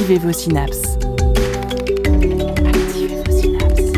[0.00, 0.96] Activez vos synapses.
[2.64, 3.92] Activez vos synapses.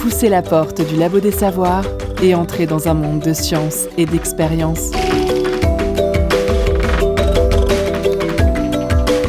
[0.00, 1.84] Poussez la porte du labo des savoirs
[2.20, 4.90] et entrez dans un monde de science et d'expérience.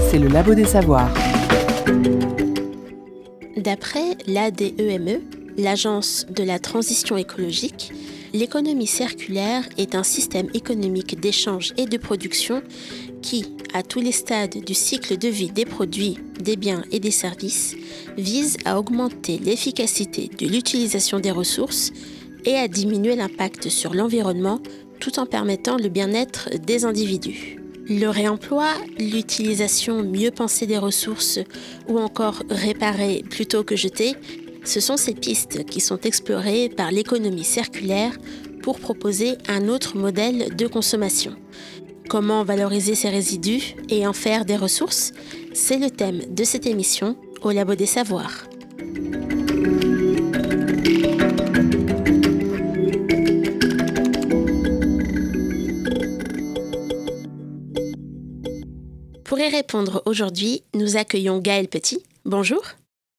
[0.09, 1.13] C'est le labo des savoirs.
[3.55, 5.19] D'après l'ADEME,
[5.59, 7.93] l'Agence de la transition écologique,
[8.33, 12.61] l'économie circulaire est un système économique d'échange et de production
[13.21, 17.11] qui, à tous les stades du cycle de vie des produits, des biens et des
[17.11, 17.75] services,
[18.17, 21.91] vise à augmenter l'efficacité de l'utilisation des ressources
[22.45, 24.59] et à diminuer l'impact sur l'environnement
[24.99, 27.59] tout en permettant le bien-être des individus.
[27.87, 28.67] Le réemploi,
[28.99, 31.39] l'utilisation mieux pensée des ressources
[31.87, 34.15] ou encore réparer plutôt que jeter,
[34.63, 38.17] ce sont ces pistes qui sont explorées par l'économie circulaire
[38.61, 41.35] pour proposer un autre modèle de consommation.
[42.09, 45.11] Comment valoriser ces résidus et en faire des ressources?
[45.53, 48.45] C'est le thème de cette émission au Labo des Savoirs.
[59.23, 62.03] Pour y répondre aujourd'hui, nous accueillons Gaël Petit.
[62.25, 62.63] Bonjour.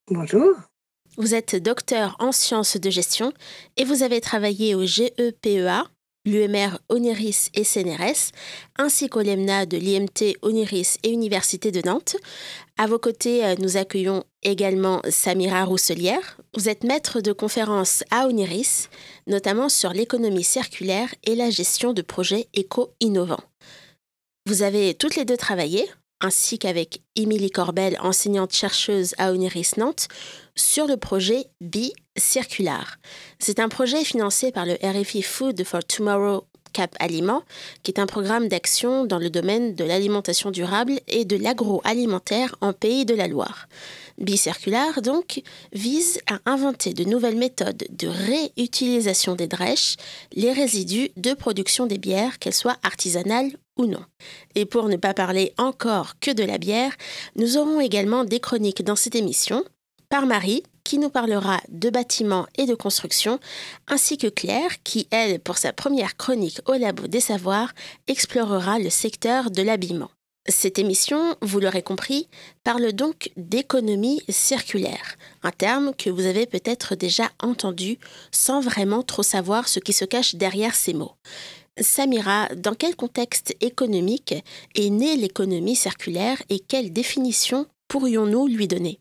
[0.09, 0.70] Bonjour.
[1.17, 3.33] Vous êtes docteur en sciences de gestion
[3.77, 5.85] et vous avez travaillé au GEPEA,
[6.25, 8.31] l'UMR Oniris et CNRS,
[8.79, 12.17] ainsi qu'au LEMNA de l'IMT Oniris et Université de Nantes.
[12.79, 16.41] À vos côtés, euh, nous accueillons également Samira Rousselière.
[16.57, 18.89] Vous êtes maître de conférences à Oniris,
[19.27, 23.43] notamment sur l'économie circulaire et la gestion de projets éco-innovants.
[24.47, 25.89] Vous avez toutes les deux travaillé,
[26.21, 30.09] ainsi qu'avec Émilie Corbel, enseignante-chercheuse à Oniris Nantes,
[30.55, 32.97] sur le projet Be Circular.
[33.39, 37.43] C'est un projet financé par le RFI Food for Tomorrow Cap Aliment,
[37.83, 42.73] qui est un programme d'action dans le domaine de l'alimentation durable et de l'agroalimentaire en
[42.73, 43.67] Pays de la Loire.
[44.21, 45.43] Bicircular, donc,
[45.73, 49.97] vise à inventer de nouvelles méthodes de réutilisation des drèches,
[50.33, 54.05] les résidus de production des bières, qu'elles soient artisanales ou non.
[54.55, 56.93] Et pour ne pas parler encore que de la bière,
[57.37, 59.65] nous aurons également des chroniques dans cette émission
[60.11, 63.39] par Marie, qui nous parlera de bâtiments et de construction,
[63.87, 67.73] ainsi que Claire, qui, elle, pour sa première chronique au Labo des Savoirs,
[68.09, 70.11] explorera le secteur de l'habillement.
[70.51, 72.29] Cette émission, vous l'aurez compris,
[72.65, 77.99] parle donc d'économie circulaire, un terme que vous avez peut-être déjà entendu
[78.33, 81.15] sans vraiment trop savoir ce qui se cache derrière ces mots.
[81.81, 84.35] Samira, dans quel contexte économique
[84.75, 88.99] est née l'économie circulaire et quelle définition pourrions-nous lui donner?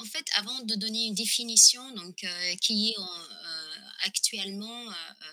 [0.00, 5.24] En fait, avant de donner une définition donc, euh, qui est euh, actuellement euh,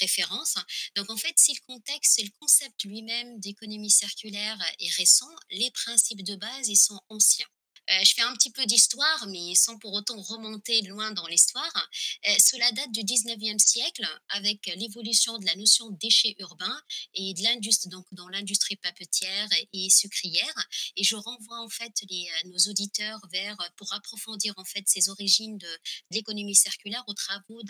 [0.00, 0.56] référence.
[0.96, 5.70] Donc en fait, si le contexte, c'est le concept lui-même d'économie circulaire est récent, les
[5.70, 7.46] principes de base, ils sont anciens.
[7.90, 11.90] Euh, je fais un petit peu d'histoire, mais sans pour autant remonter loin dans l'histoire.
[12.28, 16.82] Euh, cela date du 19e siècle avec l'évolution de la notion de déchets urbains
[17.14, 20.68] et de l'industrie, donc dans l'industrie papetière et sucrière.
[20.96, 25.58] Et je renvoie en fait euh, nos auditeurs vers, pour approfondir en fait ces origines
[25.58, 27.62] de, de l'économie circulaire aux travaux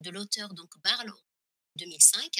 [0.00, 1.18] de l'auteur donc Barlow
[1.76, 2.30] 2005,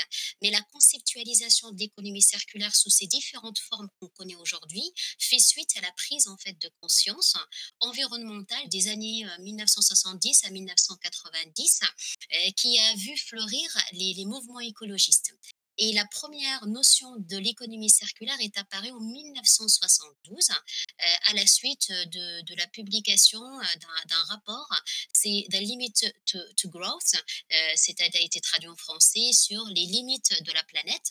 [0.43, 4.83] mais la conceptualisation de l'économie circulaire sous ses différentes formes qu'on connaît aujourd'hui
[5.19, 7.37] fait suite à la prise en fait de conscience
[7.81, 14.61] environnementale des années 1970 euh, à 1990 euh, qui a vu fleurir les, les mouvements
[14.61, 15.33] écologistes.
[15.79, 21.91] Et la première notion de l'économie circulaire est apparue en 1972 euh, à la suite
[21.91, 23.65] de, de la publication euh,
[24.09, 24.69] d'un rapport,
[25.13, 25.93] c'est The Limit
[26.25, 30.63] to, to Growth, euh, c'est a été traduit en français sur les limites de la
[30.65, 31.11] planète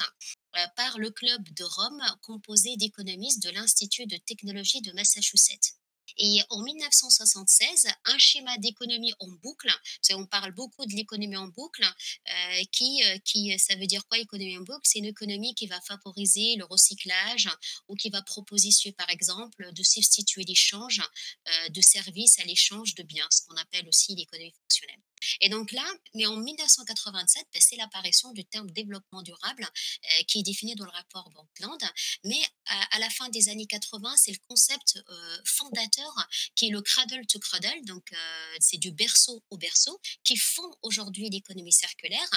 [0.75, 5.75] par le club de Rome composé d'économistes de l'Institut de technologie de Massachusetts.
[6.17, 9.69] Et en 1976, un schéma d'économie en boucle,
[10.13, 14.17] on parle beaucoup de l'économie en boucle, euh, qui, euh, qui, ça veut dire quoi
[14.17, 14.81] économie en boucle?
[14.83, 17.49] C'est une économie qui va favoriser le recyclage
[17.87, 21.01] ou qui va proposer, par exemple, de substituer l'échange
[21.47, 25.01] euh, de services à l'échange de biens, ce qu'on appelle aussi l'économie fonctionnelle.
[25.41, 30.39] Et donc là, mais en 1987, ben, c'est l'apparition du terme développement durable euh, qui
[30.39, 31.81] est défini dans le rapport Brundtland.
[32.23, 36.81] Mais à, la fin des années 80, c'est le concept euh, fondateur qui est le
[36.81, 42.29] cradle to cradle, donc euh, c'est du berceau au berceau, qui font aujourd'hui l'économie circulaire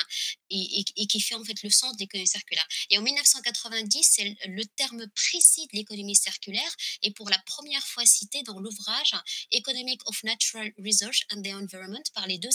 [0.51, 2.67] et, qui fait en fait le sens de l'économie circulaire.
[2.91, 8.05] Et en 1990, c'est le terme précis de l'économie circulaire et pour la première fois
[8.05, 9.15] cité dans l'ouvrage
[9.51, 12.51] Economic of Natural Research and the Environment par les deux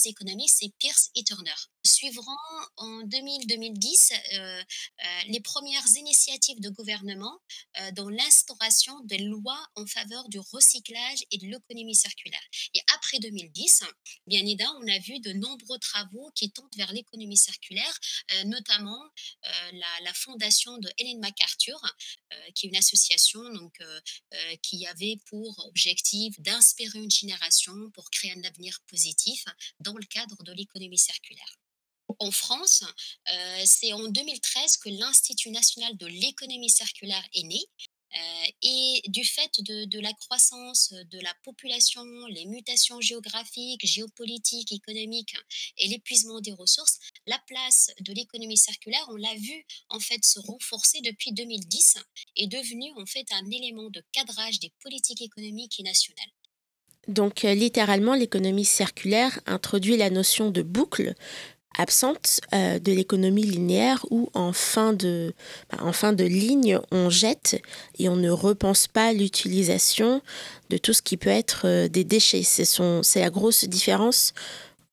[0.48, 1.52] c'est Pierce et Turner.
[2.04, 2.36] Suivront
[2.78, 4.66] en 2000-2010
[5.28, 7.40] les premières initiatives de gouvernement
[7.94, 12.44] dans l'instauration des lois en faveur du recyclage et de l'économie circulaire.
[12.74, 13.84] Et après 2010,
[14.28, 18.00] bien évidemment, on a vu de nombreux travaux qui tendent vers l'économie circulaire,
[18.46, 19.02] notamment
[19.72, 21.80] la, fondation de Hélène MacArthur,
[22.54, 23.74] qui est une association donc,
[24.62, 29.46] qui avait pour objectif d'inspirer une génération pour créer un avenir positif
[29.80, 31.63] dans le cadre de l'économie circulaire.
[32.24, 32.86] En France,
[33.34, 37.60] euh, c'est en 2013 que l'Institut national de l'économie circulaire est né.
[38.16, 45.36] Euh, et du fait de, la croissance de la population, les mutations géographiques, géopolitiques, économiques
[45.78, 50.40] et l'épuisement des ressources, la place de l'économie circulaire, on l'a vu en fait se
[50.40, 51.98] renforcer depuis 2010
[52.38, 56.32] est devenue en fait un élément de cadrage des politiques économiques et nationales.
[57.08, 61.16] Donc euh, littéralement, l'économie circulaire introduit la notion de boucle
[61.78, 65.34] absente euh, de l'économie linéaire où en fin, de,
[65.72, 67.62] bah, en fin de ligne, on jette
[68.00, 70.22] et on ne repense pas l'utilisation
[70.70, 72.44] de tout ce qui peut être euh, des déchets.
[72.44, 74.34] C'est la grosse différence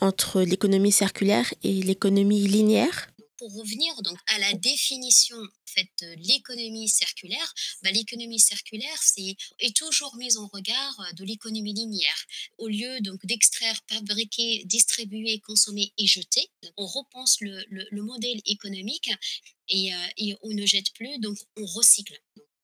[0.00, 3.09] entre l'économie circulaire et l'économie linéaire
[3.40, 9.74] pour revenir donc à la définition fait, de l'économie circulaire, bah, l'économie circulaire c'est, est
[9.74, 12.26] toujours mise en regard euh, de l'économie linéaire.
[12.58, 19.10] Au lieu donc d'extraire, fabriquer, distribuer, consommer et jeter, on repense le, le, modèle économique
[19.10, 19.74] euh,
[20.18, 22.20] et on ne jette plus, donc on recycle.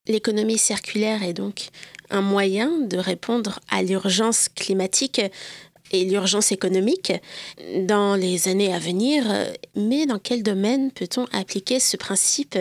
[0.08, 1.69] L'économie circulaire est donc
[2.11, 5.20] un moyen de répondre à l'urgence climatique
[6.00, 7.12] et l'urgence économique
[7.81, 9.25] dans les années à venir,
[9.75, 12.58] mais dans quel domaine peut-on appliquer ce principe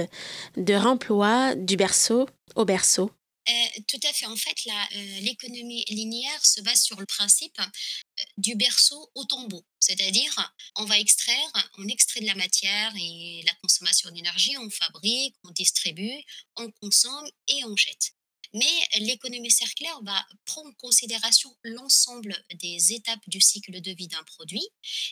[0.57, 3.11] de remploi du berceau au berceau?
[3.47, 4.25] Euh, tout à fait.
[4.25, 9.63] En fait, euh, l'économie linéaire se base sur le principe euh, du berceau au tombeau.
[9.79, 15.35] C'est-à-dire, on va extraire, on extrait de la matière et la consommation d'énergie, on fabrique,
[15.43, 16.23] on distribue,
[16.57, 18.14] on consomme et on jette.
[18.55, 24.23] Mais l'économie circulaire va prendre en considération l'ensemble des étapes du cycle de vie d'un
[24.23, 24.65] produit.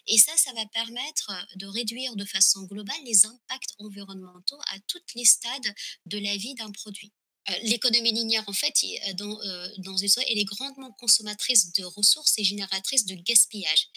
[0.08, 5.04] Et ça, ça va permettre de réduire de façon globale les impacts environnementaux à tous
[5.16, 5.76] les stades
[6.06, 7.12] de la vie d'un produit.
[7.50, 8.74] Euh, l'économie linéaire, en fait,
[9.16, 13.90] dans, euh, dans une elle est grandement consommatrice de ressources et génératrice de gaspillage.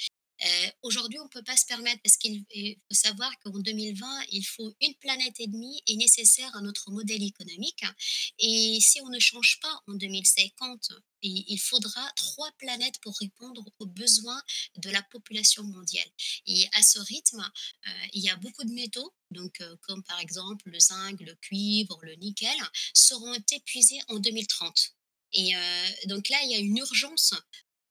[0.46, 2.44] Euh, aujourd'hui, on ne peut pas se permettre parce qu'il
[2.88, 7.22] faut savoir qu'en 2020, il faut une planète et demie est nécessaire à notre modèle
[7.22, 7.84] économique.
[8.38, 13.86] Et si on ne change pas en 2050, il faudra trois planètes pour répondre aux
[13.86, 14.40] besoins
[14.76, 16.08] de la population mondiale.
[16.46, 17.40] Et à ce rythme,
[17.86, 21.34] euh, il y a beaucoup de métaux, donc euh, comme par exemple le zinc, le
[21.36, 22.56] cuivre, le nickel,
[22.94, 24.92] seront épuisés en 2030.
[25.32, 25.52] Et
[26.06, 27.34] donc là, il y a une urgence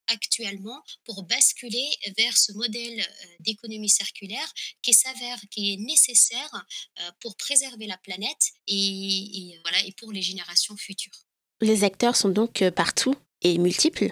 [0.07, 6.66] actuellement pour basculer vers ce modèle euh, d'économie circulaire qui s'avère qui est nécessaire
[7.00, 11.25] euh, pour préserver la planète et, euh, voilà et pour les générations futures.
[11.62, 14.12] Les acteurs sont donc partout et multiples.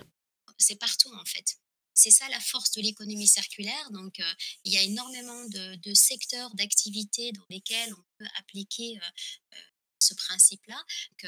[0.58, 1.58] C'est partout en fait.
[1.96, 3.92] C'est ça la force de l'économie circulaire.
[3.92, 4.20] Donc,
[4.64, 8.98] il y a énormément de, secteurs d'activité dans lesquels on peut appliquer
[10.04, 10.82] ce principe-là,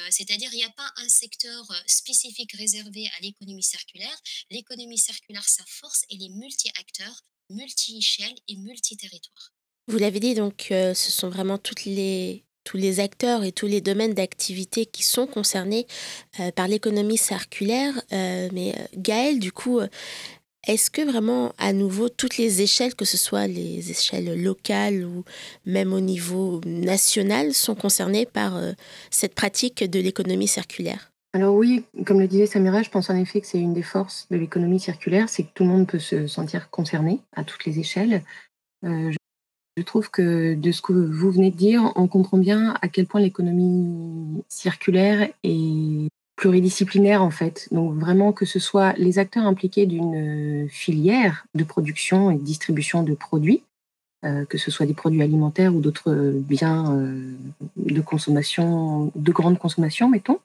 [0.10, 4.18] c'est-à-dire il n'y a pas un secteur euh, spécifique réservé à l'économie circulaire.
[4.52, 9.54] L'économie circulaire, sa force, elle est multi-acteurs, multi-échelles et multi-territoires.
[9.88, 13.82] Vous l'avez dit, donc euh, ce sont vraiment les, tous les acteurs et tous les
[13.82, 15.86] domaines d'activité qui sont concernés
[16.40, 17.94] euh, par l'économie circulaire.
[18.12, 19.80] mais Gaël, du coup,
[20.68, 25.24] est-ce que vraiment, à nouveau, toutes les échelles, que ce soit les échelles locales ou
[25.66, 28.72] même au niveau national, sont concernées par euh,
[29.12, 31.12] cette pratique de l'économie circulaire?
[31.34, 34.26] Alors oui, comme le disait Samira, je pense en effet que c'est une des forces
[34.32, 37.78] de l'économie circulaire, c'est que tout le monde peut se sentir concerné à toutes les
[37.78, 38.24] échelles.
[38.86, 39.12] Euh,
[39.76, 43.06] je trouve que de ce que vous venez de dire, on comprend bien à quel
[43.06, 47.68] point l'économie circulaire est pluridisciplinaire en fait.
[47.72, 53.04] Donc vraiment que ce soit les acteurs impliqués d'une euh, filière de production et distribution
[53.04, 53.64] de produits,
[54.26, 57.34] euh, que ce soit des produits alimentaires ou d'autres biens euh,
[57.78, 60.40] de consommation, de grande consommation, mettons.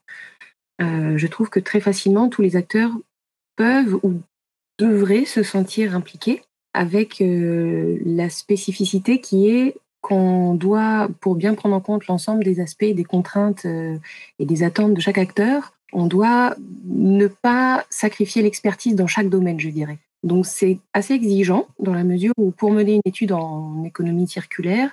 [0.81, 2.93] je trouve que très facilement tous les acteurs
[3.57, 4.21] peuvent ou
[4.79, 6.43] devraient se sentir impliqués
[6.73, 12.95] avec la spécificité qui est qu'on doit, pour bien prendre en compte l'ensemble des aspects,
[13.01, 13.67] des contraintes
[14.39, 16.55] et des attentes de chaque acteur, on doit
[16.85, 19.99] ne pas sacrifier l'expertise dans chaque domaine, je dirais.
[20.23, 24.91] Donc c'est assez exigeant dans la mesure où pour mener une étude en économie circulaire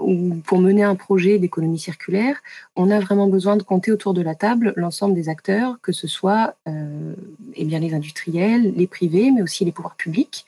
[0.00, 2.42] ou pour mener un projet d'économie circulaire,
[2.74, 6.08] on a vraiment besoin de compter autour de la table l'ensemble des acteurs, que ce
[6.08, 7.14] soit euh,
[7.54, 10.46] eh bien les industriels, les privés, mais aussi les pouvoirs publics,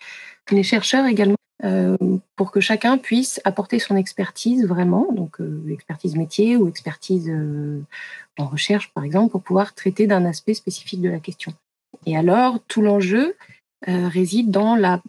[0.50, 1.36] les chercheurs également.
[2.36, 5.38] Pour que chacun puisse apporter son expertise vraiment, donc
[5.70, 7.32] expertise métier ou expertise
[8.38, 11.54] en recherche par exemple, pour pouvoir traiter d'un aspect spécifique de la question.
[12.04, 13.36] Et alors, tout l'enjeu
[13.86, 15.00] réside dans la,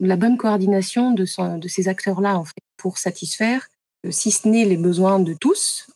[0.00, 3.68] bonne coordination de, ces acteurs-là, en fait, pour satisfaire,
[4.10, 5.86] si ce n'est les besoins de tous,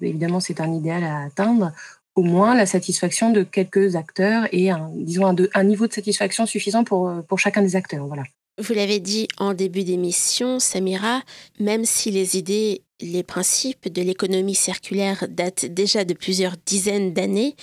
[0.00, 1.72] évidemment c'est un idéal à atteindre,
[2.14, 6.84] au moins la satisfaction de quelques acteurs et un, disons un niveau de satisfaction suffisant
[6.84, 8.06] pour, pour chacun des acteurs.
[8.06, 8.22] Voilà.
[8.58, 11.22] Vous l'avez dit en début d'émission, Samira,
[11.58, 17.56] même si les idées, les principes de l'économie circulaire datent déjà de plusieurs dizaines d'années,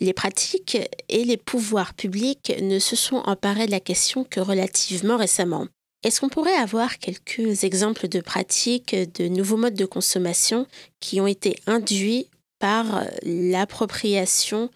[0.00, 5.16] les pratiques et les pouvoirs publics ne se sont emparés de la question que relativement
[5.16, 5.68] récemment.
[6.02, 10.66] Est-ce qu'on pourrait avoir quelques exemples de pratiques, de nouveaux modes de consommation
[10.98, 12.26] qui ont été induits
[12.58, 14.70] par l'appropriation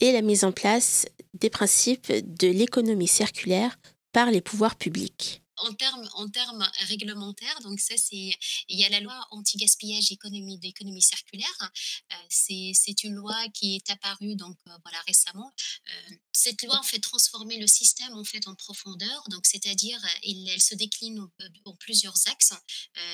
[0.00, 3.78] et la mise en place des principes de l'économie circulaire
[4.12, 8.36] par les pouvoirs publics en termes en termes réglementaires, donc ça c'est
[8.68, 11.70] il y a la loi anti-gaspillage économie d'économie circulaire.
[12.12, 15.52] Euh, c'est une loi qui est apparue donc euh, voilà récemment.
[15.88, 20.60] Euh, cette loi en fait transformer le système en fait en profondeur, donc c'est-à-dire elle,
[20.60, 21.20] se décline
[21.64, 22.54] en, plusieurs axes.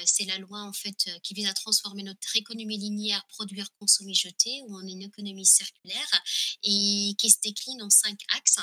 [0.05, 4.63] c'est la loi en fait qui vise à transformer notre économie linéaire produire consommer jeter
[4.67, 6.23] ou en une économie circulaire
[6.63, 8.61] et qui se décline en cinq axes.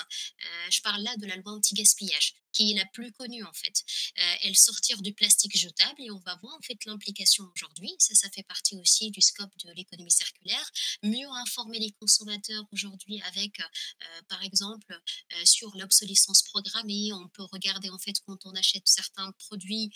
[0.69, 3.83] je parle là de la loi anti-gaspillage qui est la plus connue en fait.
[4.19, 7.93] Euh, elle sortir du plastique jetable et on va voir en fait l'implication aujourd'hui.
[7.99, 10.71] Ça, ça fait partie aussi du scope de l'économie circulaire.
[11.03, 17.11] Mieux informer les consommateurs aujourd'hui avec, euh, par exemple, euh, sur l'obsolescence programmée.
[17.11, 19.91] On peut regarder en fait quand on achète certains produits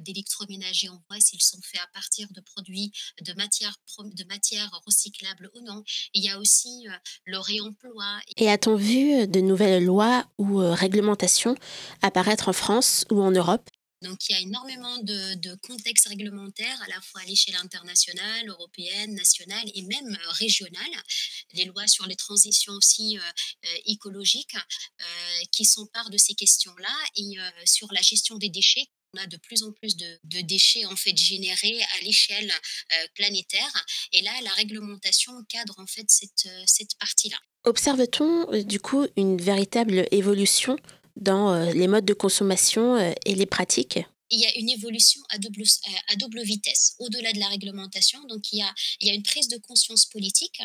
[0.00, 5.50] d'électroménager, on voit s'ils sont faits à partir de produits de matières de matière recyclables
[5.54, 5.82] ou non.
[6.14, 6.86] Il y a aussi
[7.24, 8.20] le réemploi.
[8.36, 11.56] Et a-t-on vu de nouvelles lois ou réglementations
[12.02, 13.68] apparaître en France ou en Europe
[14.02, 19.14] donc, il y a énormément de, contextes réglementaires, à la fois à l'échelle internationale, européenne,
[19.14, 21.02] nationale et même euh, régionale.
[21.52, 23.20] Les lois sur les transitions aussi euh,
[23.64, 24.56] euh, écologiques
[25.52, 28.86] qui s'emparent de ces questions-là et sur la gestion des déchets.
[29.14, 32.52] On a de plus en plus de, déchets en fait générés à l'échelle
[33.14, 37.36] planétaire et là la réglementation cadre en fait cette, cette partie-là.
[37.64, 40.76] Observe-t-on du coup une véritable évolution
[41.16, 44.00] dans euh, les modes de consommation euh, et les pratiques
[44.34, 48.18] il y a une évolution à double, euh, à double vitesse, au-delà de la réglementation.
[48.30, 50.58] Donc, il y a, il y a une prise de conscience politique.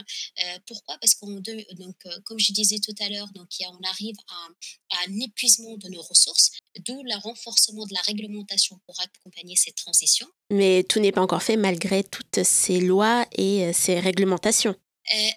[0.66, 0.98] pourquoi?
[1.02, 1.42] Parce qu'on,
[1.78, 5.10] donc, comme je disais tout à l'heure, donc, il y a, on arrive à, à,
[5.10, 6.52] un épuisement de nos ressources,
[6.86, 10.28] d'où le renforcement de la réglementation pour accompagner cette transition.
[10.50, 14.76] Mais tout n'est pas encore fait malgré toutes ces lois et ces réglementations.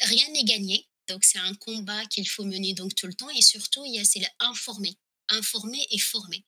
[0.03, 0.87] rien n'est gagné.
[1.11, 3.99] Donc c'est un combat qu'il faut mener donc tout le temps et surtout il y
[3.99, 4.97] a c'est informer
[5.31, 6.45] informer et former.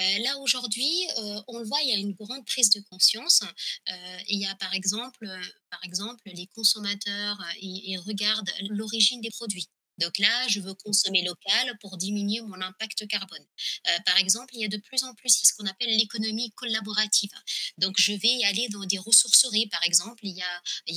[0.00, 3.42] Euh, là aujourd'hui, euh, on le voit, il y a une grande prise de conscience.
[3.90, 5.26] Euh, il y a par exemple,
[5.70, 9.68] par exemple les consommateurs, ils regardent l'origine des produits.
[9.98, 13.44] Donc là, je veux consommer local pour diminuer mon impact carbone.
[13.88, 17.30] Euh, par exemple, il y a de plus en plus ce qu'on appelle l'économie collaborative.
[17.78, 20.42] Donc je vais aller dans des ressourceries, par exemple, il y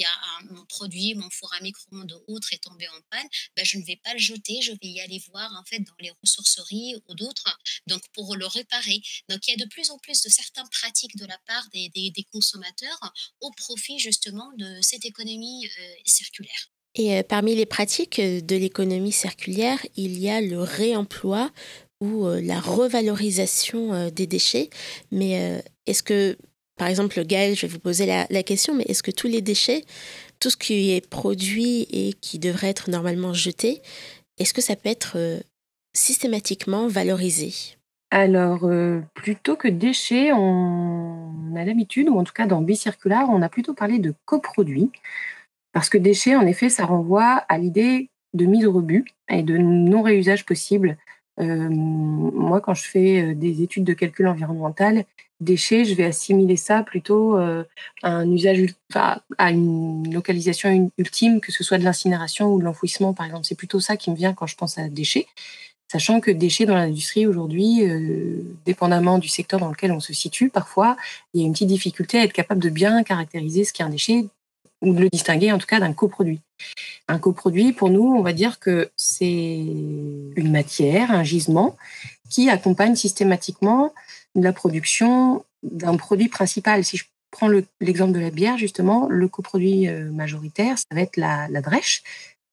[0.06, 0.12] a,
[0.50, 3.86] mon produit, mon four à micro-ondes ou autre est tombé en panne, ben, je ne
[3.86, 7.16] vais pas le jeter, je vais y aller voir en fait dans les ressourceries ou
[7.16, 9.02] d'autres, donc pour le réparer.
[9.30, 11.90] Donc il y a de plus en plus de certaines pratiques de la part des,
[11.90, 16.70] des, consommateurs au profit justement de cette économie euh, circulaire.
[16.96, 21.50] Et euh, parmi les pratiques euh, de l'économie circulaire, il y a le réemploi
[22.02, 24.70] ou euh, la revalorisation des déchets.
[25.12, 26.38] Mais est-ce que,
[26.78, 29.84] par exemple, Gaël, je vais vous poser la, question, mais est-ce que tous les déchets,
[30.40, 33.82] tout ce qui est produit et qui devrait être normalement jeté,
[34.40, 35.18] est-ce que ça peut être
[35.94, 37.54] systématiquement valorisé?
[38.10, 38.68] Alors,
[39.14, 43.76] plutôt que déchets, on a l'habitude, ou en tout cas dans Bicirculaire, on a plutôt
[43.76, 44.90] parlé de coproduits.
[45.74, 49.58] Parce que déchets, en effet, ça renvoie à l'idée de mise au rebut et de
[49.58, 50.98] non-réusage possible.
[51.40, 55.06] Euh, moi, quand je fais euh, des études de calcul environnemental,
[55.40, 57.64] déchets, je vais assimiler ça plutôt euh,
[58.04, 58.22] à
[59.52, 63.46] une localisation ultime, que ce soit de l'incinération ou de l'enfouissement, par exemple.
[63.46, 65.28] C'est plutôt ça qui me vient quand je pense à déchets.
[65.92, 67.84] Sachant que déchets dans l'industrie aujourd'hui,
[68.66, 70.96] dépendamment du secteur dans lequel on se situe, parfois,
[71.34, 73.90] il y a une petite difficulté à être capable de bien caractériser ce qu'est un
[73.90, 74.24] déchet
[74.82, 76.42] ou de le distinguer en tout cas d'un coproduit.
[77.08, 81.78] Un coproduit, pour nous, on va dire que c'est une matière, un gisement,
[82.30, 83.94] qui accompagne systématiquement
[84.36, 86.84] la production d'un produit principal.
[86.84, 91.18] Si je prends l'exemple de la bière, justement, le coproduit euh, majoritaire, ça va être
[91.18, 92.04] la, la drèche.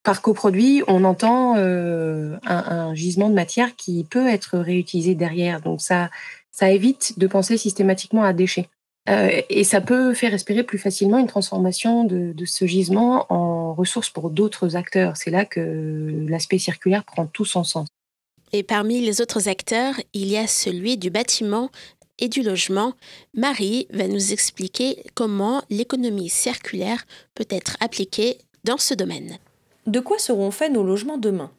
[0.02, 5.61] Par coproduit, on entend euh, un, un, gisement de matière qui peut être réutilisé derrière.
[5.61, 6.11] Donc ça,
[6.50, 8.68] ça évite de penser systématiquement à déchets.
[9.08, 14.10] Euh, et ça peut faire espérer plus facilement une transformation de, ce gisement en ressources
[14.10, 15.16] pour d'autres acteurs.
[15.16, 17.88] C'est là que l'aspect circulaire prend tout son sens.
[18.52, 21.70] Et parmi les autres acteurs, il y a celui du bâtiment
[22.18, 22.94] et du logement.
[23.34, 29.38] Marie va nous expliquer comment l'économie circulaire peut être appliquée dans ce domaine.
[29.86, 31.50] De quoi seront faits nos logements demain?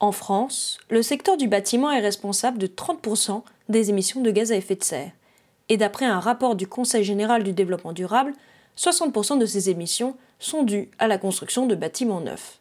[0.00, 4.56] En France, le secteur du bâtiment est responsable de 30% des émissions de gaz à
[4.56, 5.12] effet de serre
[5.70, 8.34] et d'après un rapport du Conseil général du développement durable,
[8.76, 12.58] 60% de ces émissions sont dues à la construction de bâtiments neufs.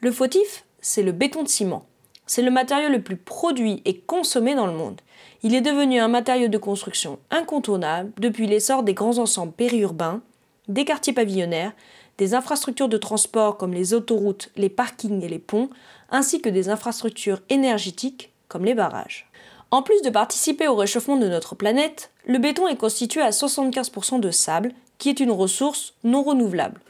[0.00, 1.86] Le fautif, c'est le béton de ciment.
[2.26, 5.00] C'est le matériau le plus produit et consommé dans le monde.
[5.44, 10.20] Il est devenu un matériau de construction incontournable depuis l'essor des grands ensembles périurbains,
[10.66, 11.72] des quartiers pavillonnaires,
[12.18, 15.70] des infrastructures de transport comme les autoroutes, les parkings et les ponts,
[16.10, 19.28] ainsi que des infrastructures énergétiques comme les barrages.
[19.70, 24.20] En plus de participer au réchauffement de notre planète, le béton est constitué à 75%
[24.20, 26.80] de sable, qui est une ressource non renouvelable.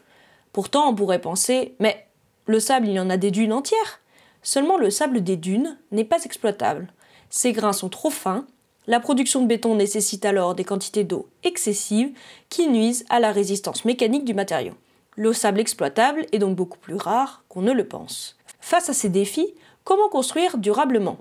[0.52, 2.06] Pourtant, on pourrait penser, mais
[2.46, 4.00] le sable, il y en a des dunes entières.
[4.42, 6.92] Seulement le sable des dunes n'est pas exploitable.
[7.30, 8.46] Ses grains sont trop fins,
[8.86, 12.12] la production de béton nécessite alors des quantités d'eau excessives
[12.48, 14.74] qui nuisent à la résistance mécanique du matériau.
[15.16, 18.36] Le sable exploitable est donc beaucoup plus rare qu'on ne le pense.
[18.60, 21.18] Face à ces défis, comment construire durablement?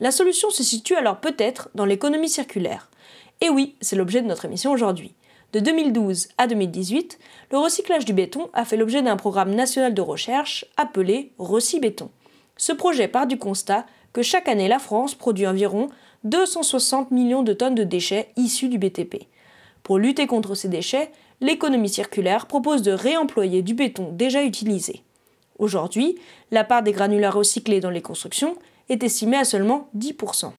[0.00, 2.90] La solution se situe alors peut-être dans l'économie circulaire.
[3.40, 5.14] Et oui, c'est l'objet de notre émission aujourd'hui.
[5.52, 7.18] De 2012 à 2018,
[7.50, 12.10] le recyclage du béton a fait l'objet d'un programme national de recherche appelé Recy-Béton.
[12.56, 15.88] Ce projet part du constat que chaque année la France produit environ
[16.24, 19.26] 260 millions de tonnes de déchets issus du BTP.
[19.82, 25.02] Pour lutter contre ces déchets, l'économie circulaire propose de réemployer du béton déjà utilisé.
[25.58, 26.16] Aujourd'hui,
[26.50, 28.56] la part des granulats recyclés dans les constructions
[28.90, 30.52] est estimé à seulement 10%.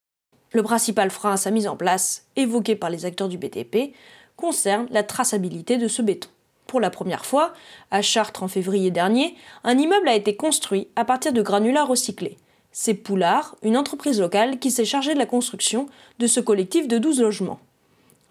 [0.54, 3.94] Le principal frein à sa mise en place, évoqué par les acteurs du BTP,
[4.36, 6.30] concerne la traçabilité de ce béton.
[6.66, 7.54] Pour la première fois,
[7.92, 12.38] à Chartres en février dernier, un immeuble a été construit à partir de granulats recyclés.
[12.72, 15.88] C'est Poulard, une entreprise locale qui s'est chargée de la construction
[16.20, 17.60] de ce collectif de 12 logements.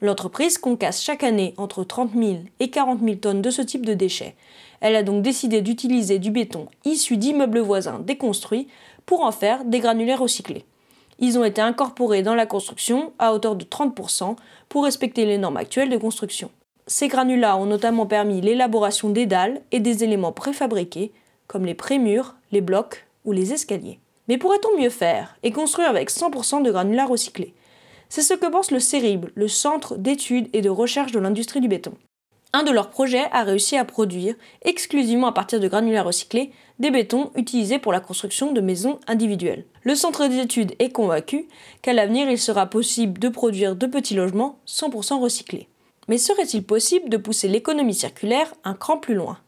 [0.00, 3.92] L'entreprise concasse chaque année entre 30 000 et 40 000 tonnes de ce type de
[3.92, 4.34] déchets.
[4.80, 8.68] Elle a donc décidé d'utiliser du béton issu d'immeubles voisins déconstruits
[9.10, 10.64] pour en faire des granulaires recyclés.
[11.18, 14.36] Ils ont été incorporés dans la construction à hauteur de 30%
[14.68, 16.48] pour respecter les normes actuelles de construction.
[16.86, 21.10] Ces granulats ont notamment permis l'élaboration des dalles et des éléments préfabriqués
[21.48, 23.98] comme les prémurs, les blocs ou les escaliers.
[24.28, 27.52] Mais pourrait-on mieux faire et construire avec 100% de granulats recyclés?
[28.08, 31.66] C'est ce que pense le CERIB, le Centre d'études et de recherche de l'industrie du
[31.66, 31.94] béton.
[32.52, 36.90] Un de leurs projets a réussi à produire, exclusivement à partir de granulats recyclés, des
[36.90, 39.66] bétons utilisés pour la construction de maisons individuelles.
[39.84, 41.46] Le centre d'études est convaincu
[41.80, 45.68] qu'à l'avenir il sera possible de produire de petits logements 100% recyclés.
[46.08, 49.38] Mais serait-il possible de pousser l'économie circulaire un cran plus loin?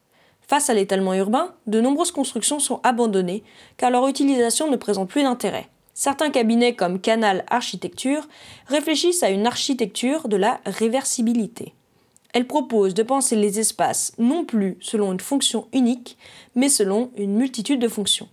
[0.47, 3.43] Face à l'étalement urbain, de nombreuses constructions sont abandonnées
[3.79, 5.69] car leur utilisation ne présente plus d'intérêt.
[5.93, 8.29] Certains cabinets comme Canal Architecture
[8.69, 11.75] réfléchissent à une architecture de la réversibilité.
[12.33, 16.17] Elle propose de penser les espaces non plus selon une fonction unique,
[16.55, 18.29] mais selon une multitude de fonctions.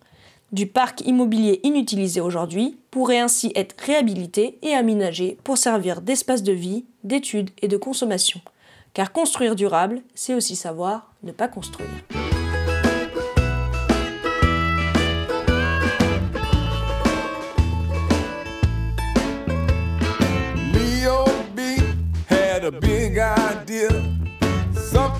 [0.51, 6.53] Du parc immobilier inutilisé aujourd'hui pourrait ainsi être réhabilité et aménagé pour servir d'espace de
[6.53, 8.41] vie, d'études et de consommation.
[8.93, 11.87] Car construire durable, c'est aussi savoir ne pas construire.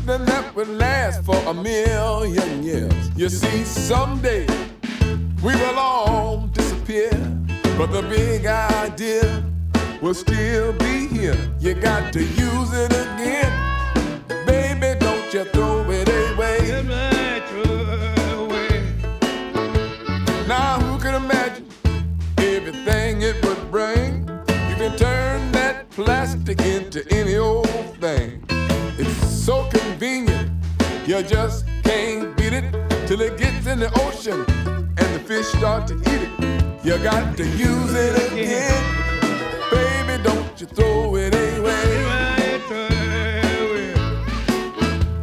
[0.10, 3.12] Something that would last for a million years.
[3.16, 4.48] You see, someday
[5.44, 7.12] we will all disappear,
[7.78, 9.44] but the big idea
[10.02, 11.38] will still be here.
[11.60, 13.54] You got to use it again,
[14.48, 14.98] baby.
[15.00, 16.58] Don't you throw it away.
[20.48, 21.68] Now, who could imagine
[22.40, 24.22] everything it would bring?
[24.70, 27.68] You can turn that plastic into any old
[28.02, 28.49] thing.
[29.50, 30.52] So convenient,
[31.08, 32.72] you just can't beat it
[33.08, 34.46] till it gets in the ocean
[34.78, 36.86] and the fish start to eat it.
[36.86, 38.84] You got to use it again,
[39.72, 40.22] baby.
[40.22, 42.60] Don't you throw it away.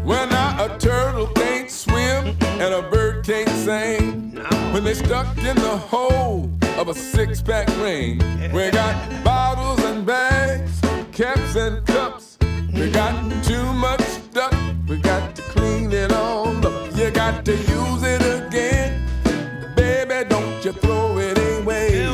[0.02, 4.32] When a turtle can't swim and a bird can't sing,
[4.72, 8.18] when they're stuck in the hole of a six pack ring,
[8.52, 10.80] we got bottles and bags
[11.12, 12.35] caps and cups.
[12.76, 14.54] We got too much stuff.
[14.86, 16.94] We got to clean it all up.
[16.94, 19.02] You got to use it again.
[19.74, 22.06] Baby, don't you throw it away.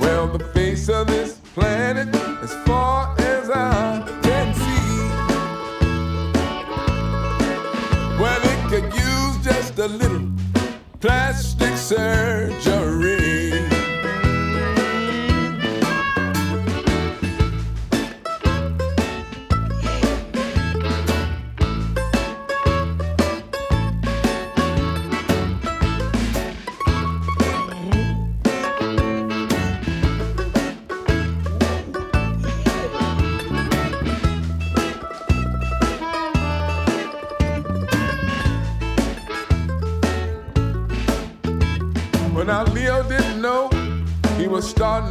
[0.00, 2.08] Well, the face of this planet,
[2.42, 4.98] as far as I can see,
[8.20, 10.28] well, it could use just a little
[11.00, 12.31] plastic sir.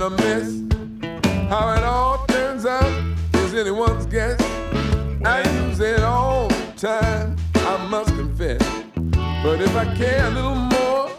[0.01, 0.63] To miss.
[1.47, 2.91] How it all turns out
[3.35, 4.41] is anyone's guess.
[5.23, 8.63] I use it all the time, I must confess.
[9.43, 11.11] But if I care a little more,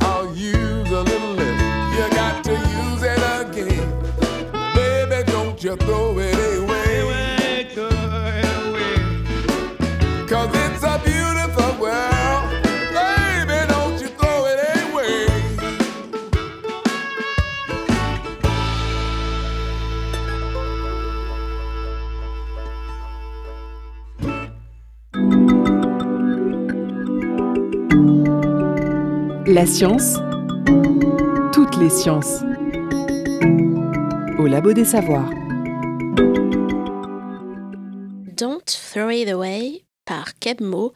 [0.00, 1.60] I'll use a little less.
[1.94, 3.88] You got to use it again.
[4.74, 6.76] Baby, don't you throw it away.
[10.28, 10.65] Cause
[29.56, 30.16] La science,
[31.54, 32.42] toutes les sciences.
[34.38, 35.30] Au Labo des Savoirs.
[38.36, 40.92] Don't Throw It Away par Kebmo,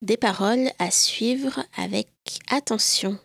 [0.00, 2.08] des paroles à suivre avec
[2.50, 3.18] attention.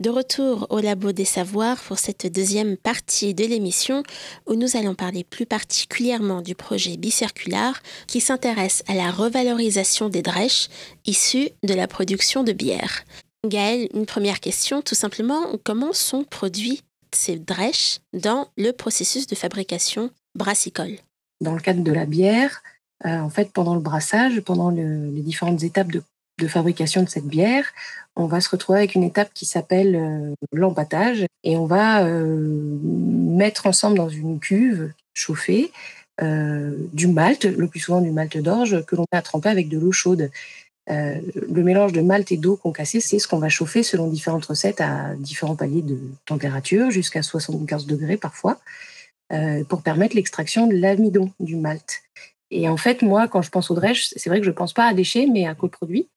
[0.00, 4.02] De retour au Labo des Savoirs pour cette deuxième partie de l'émission
[4.48, 10.22] où nous allons parler plus particulièrement du projet bicirculaire qui s'intéresse à la revalorisation des
[10.22, 10.66] drèches
[11.06, 13.04] issues de la production de bière.
[13.46, 19.34] Gaëlle, une première question, tout simplement, comment sont produits ces drèches dans le processus de
[19.34, 20.98] fabrication brassicole?
[21.40, 22.62] Dans le cadre de la bière,
[23.06, 26.02] euh, en fait, pendant le brassage, pendant le- les différentes étapes de,
[26.48, 27.66] fabrication de cette bière,
[28.16, 30.34] on va se retrouver avec une étape qui s'appelle euh,
[31.44, 35.70] et on va euh, mettre ensemble dans une cuve chauffée
[36.22, 39.78] euh, du malt, le plus souvent du malt d'orge, que l'on à tremper avec de
[39.78, 40.30] l'eau chaude.
[40.88, 44.46] Euh, le mélange de malt et d'eau concassée, c'est ce qu'on va chauffer selon différentes
[44.46, 48.58] recettes à différents paliers de température, jusqu'à 75 degrés parfois,
[49.32, 52.02] euh, pour permettre l'extraction de l'amidon du malt.
[52.50, 54.72] Et en fait, moi, quand je pense aux drèches, c'est vrai que je ne pense
[54.72, 56.08] pas à déchets, mais à coproduits.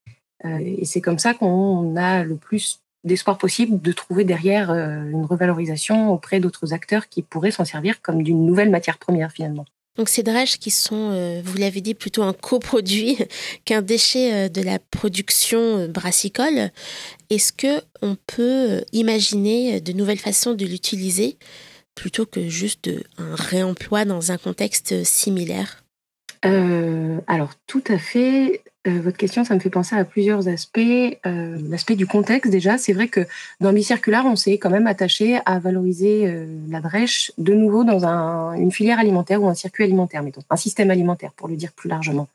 [0.45, 5.09] Euh, et c'est comme ça qu'on a le plus d'espoir possible de trouver derrière euh,
[5.09, 9.65] une revalorisation auprès d'autres acteurs qui pourraient s'en servir comme d'une nouvelle matière première finalement.
[9.95, 10.23] Donc ces
[10.59, 13.17] qui sont, euh, vous l'avez dit, plutôt un coproduit
[13.65, 16.71] qu'un déchet euh, de la production euh, brassicole,
[17.29, 21.37] est-ce que on peut imaginer de nouvelles façons de l'utiliser
[21.95, 25.83] plutôt que juste un réemploi dans un contexte similaire?
[27.27, 28.61] Alors, tout à fait.
[28.85, 30.77] Euh, votre question, ça me fait penser à plusieurs aspects.
[31.25, 33.25] Euh, L'aspect du contexte, déjà, c'est vrai que
[33.61, 38.05] dans Bicirculaire, on s'est quand même attaché à valoriser euh, la drèche de nouveau dans
[38.05, 41.71] un- une filière alimentaire ou un circuit alimentaire, mettons, un système alimentaire, pour le dire
[41.71, 42.27] plus largement.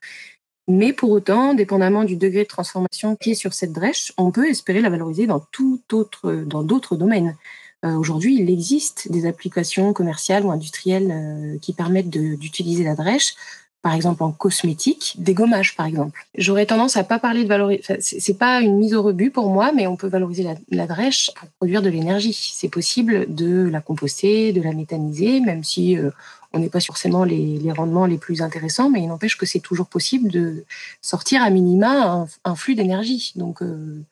[0.68, 4.48] Mais pour autant, dépendamment du degré de transformation qui est sur cette drèche, on peut
[4.48, 7.36] espérer la valoriser dans tout autre, dans d'autres domaines.
[7.82, 13.34] Aujourd'hui, il existe des applications commerciales ou industrielles qui permettent d'utiliser la drèche
[13.82, 16.26] par exemple en cosmétique, des gommages par exemple.
[16.36, 19.48] J'aurais tendance à pas parler de valoriser, c'est c'est pas une mise au rebut pour
[19.50, 22.32] moi, mais on peut valoriser la, la drèche pour produire de l'énergie.
[22.32, 26.10] C'est possible de la composter, de la méthaniser, même si euh,
[26.52, 29.60] on n'est pas forcément les, les rendements les plus intéressants, mais il n'empêche que c'est
[29.60, 30.64] toujours possible de
[31.02, 34.02] sortir à minima un, flux d'énergie, donc euh,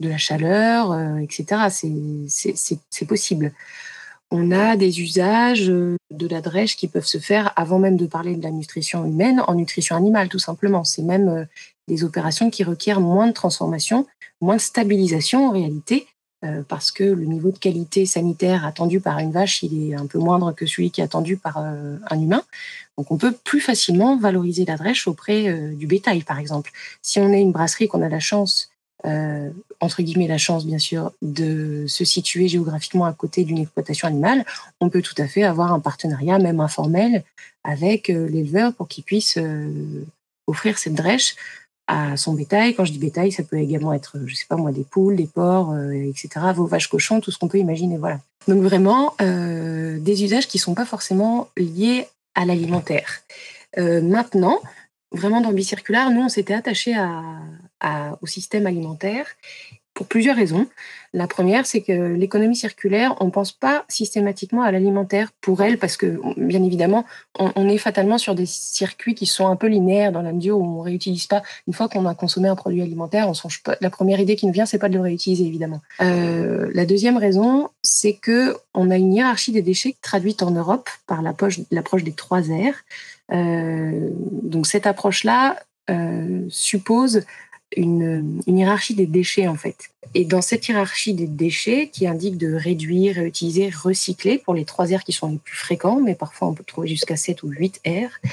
[0.00, 1.66] de la chaleur, euh, etc.
[2.28, 3.52] C'est possible
[4.30, 8.06] on a des usages euh, de la drèche qui peuvent se faire avant même de
[8.06, 10.84] parler de la nutrition humaine, en nutrition animale tout simplement.
[10.84, 11.44] C'est même euh,
[11.88, 14.06] des opérations qui requièrent moins de transformation,
[14.40, 16.06] moins de stabilisation en réalité,
[16.44, 20.06] euh, parce que le niveau de qualité sanitaire attendu par une vache, il est un
[20.06, 22.42] peu moindre que celui qui est attendu par un humain.
[22.96, 26.70] Donc on peut plus facilement valoriser la drèche auprès du bétail, par exemple.
[27.02, 28.69] Si on est une brasserie qu'on a la chance
[29.06, 34.08] euh, entre guillemets la chance bien sûr de se situer géographiquement à côté d'une exploitation
[34.08, 34.44] animale,
[34.80, 37.24] on peut tout à fait avoir un partenariat même informel
[37.64, 40.04] avec euh, l'éleveur pour qu'il puisse euh,
[40.46, 41.34] offrir cette drèche
[41.86, 42.74] à son bétail.
[42.74, 45.26] Quand je dis bétail, ça peut également être, je sais pas moi, des poules, des
[45.26, 47.98] porcs, etc., vos vaches cochons, tout ce qu'on peut imaginer.
[47.98, 48.20] Voilà.
[48.46, 53.22] Donc vraiment des usages qui sont pas forcément liés à l'alimentaire.
[53.76, 54.60] Maintenant,
[55.12, 56.94] vraiment dans Bicirculaire, nous, on s'était attaché
[58.20, 59.26] au système alimentaire
[59.94, 60.66] pour plusieurs raisons.
[61.12, 65.76] La première, c'est que l'économie circulaire, on ne pense pas systématiquement à l'alimentaire pour elle,
[65.76, 67.04] parce que, bien évidemment,
[67.38, 70.64] on, est fatalement sur des circuits qui sont un peu linéaires dans la mesure où
[70.64, 71.42] on ne réutilise pas.
[71.66, 73.32] Une fois qu'on a consommé un produit alimentaire, on
[73.64, 73.76] pas.
[73.80, 75.82] La première idée qui nous vient, c'est pas de le réutiliser, évidemment.
[76.00, 80.88] Euh, la deuxième raison, c'est que on a une hiérarchie des déchets traduite en Europe
[81.08, 82.74] par l'approche des trois R.
[83.32, 84.10] Euh,
[84.42, 87.24] donc cette approche-là euh, suppose
[87.76, 89.90] une, hiérarchie des déchets en fait.
[90.14, 94.86] Et dans cette hiérarchie des déchets qui indique de réduire, réutiliser, recycler pour les trois
[94.86, 97.80] R qui sont les plus fréquents, mais parfois on peut trouver jusqu'à 7 ou 8
[97.86, 98.28] R,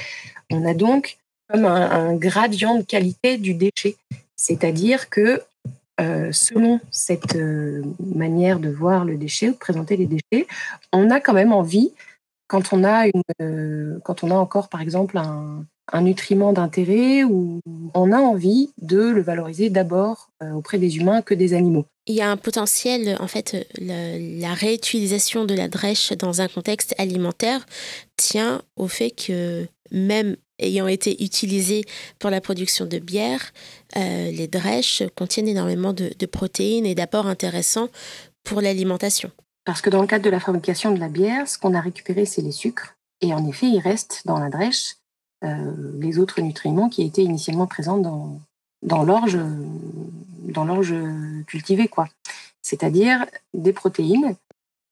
[0.50, 3.96] on a donc comme un, gradient de qualité du déchet.
[4.36, 5.42] C'est-à-dire que
[6.00, 7.38] euh, selon cette
[8.14, 10.46] manière de voir le déchet, de présenter les déchets,
[10.92, 11.92] on a quand même envie,
[12.48, 15.64] quand on a, une, euh, quand on a encore par exemple un,
[16.02, 17.60] nutriment d'intérêt ou
[17.94, 21.86] on a envie de le valoriser d'abord euh, auprès des humains que des animaux.
[22.06, 26.94] Il y a un potentiel, en fait, la réutilisation de la drèche dans un contexte
[26.98, 27.64] alimentaire
[28.16, 31.84] tient au fait que même ayant été utilisées
[32.18, 33.52] pour la production de bière,
[33.96, 37.88] euh, les drèches contiennent énormément de protéines et d'apports intéressants
[38.44, 39.30] pour l'alimentation.
[39.68, 42.24] Parce que dans le cadre de la fabrication de la bière, ce qu'on a récupéré,
[42.24, 42.96] c'est les sucres.
[43.20, 44.96] Et en effet, il reste dans la drèche
[45.44, 48.40] euh, les autres nutriments qui étaient initialement présents dans,
[48.80, 49.38] dans l'orge
[51.46, 51.90] cultivée
[52.62, 54.36] c'est-à-dire des protéines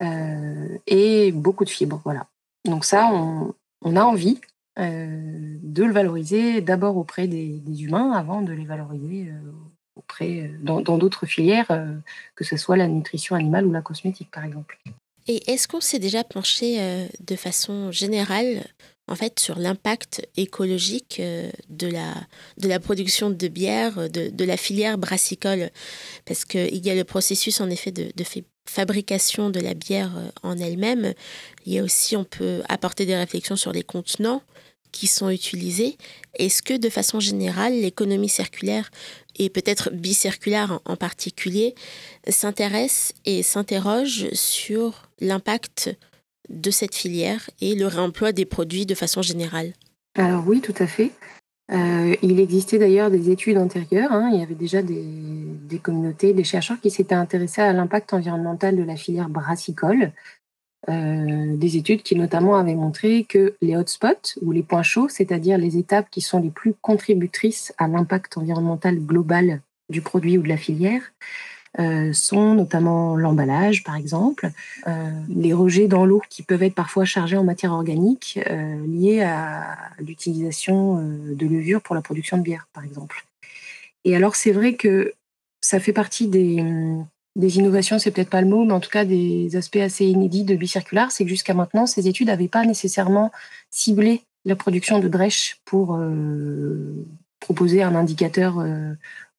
[0.02, 2.26] euh, et beaucoup de fibres voilà
[2.66, 4.40] donc ça on, a envie
[4.78, 9.32] euh, de le valoriser d'abord auprès des, humains avant de les valoriser
[9.96, 11.68] auprès dans d'autres filières
[12.34, 14.78] que ce soit la nutrition animale ou la cosmétique par exemple
[15.26, 18.62] et est-ce qu'on s'est déjà penché de façon générale
[19.08, 22.14] en fait sur l'impact écologique euh, de la,
[22.58, 25.70] de la production de bière, de, de la filière brassicole,
[26.24, 28.24] parce qu'il y a le processus en effet de, de
[28.68, 31.14] fabrication de la bière euh, en elle-même.
[31.64, 34.42] Il y a aussi, on peut apporter des réflexions sur les contenants
[34.92, 35.98] qui sont utilisés.
[36.34, 38.90] Est-ce que de façon générale, l'économie circulaire
[39.38, 41.74] et peut-être bicirculaire en particulier
[42.28, 45.96] s'intéresse et s'interroge sur l'impact
[46.48, 49.72] de cette filière et le réemploi des produits de façon générale
[50.14, 51.10] Alors oui, tout à fait.
[51.72, 54.12] Euh, il existait d'ailleurs des études antérieures.
[54.12, 54.30] Hein.
[54.32, 58.82] il y avait déjà des, communautés, des chercheurs qui s'étaient intéressés à l'impact environnemental de
[58.84, 60.12] la filière brassicole.
[60.88, 65.58] Euh, des études qui notamment avaient montré que les hotspots ou les points chauds, c'est-à-dire
[65.58, 70.48] les étapes qui sont les plus contributrices à l'impact environnemental global du produit ou de
[70.48, 71.02] la filière,
[71.78, 74.50] euh, sont notamment l'emballage, par exemple,
[74.86, 79.22] euh, les rejets dans l'eau qui peuvent être parfois chargés en matière organique euh, liés
[79.22, 83.26] à l'utilisation de levure pour la production de bière, par exemple.
[84.04, 85.12] Et alors, c'est vrai que
[85.60, 86.64] ça fait partie des,
[87.36, 90.44] des innovations, c'est peut-être pas le mot, mais en tout cas des aspects assez inédits
[90.44, 93.30] de bicirculaire, c'est que jusqu'à maintenant, ces études n'avaient pas nécessairement
[93.70, 95.98] ciblé la production de drèche pour
[97.40, 98.56] proposer un indicateur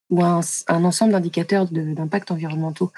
[0.10, 2.92] ou un, ensemble d'indicateurs d'impact environnementaux.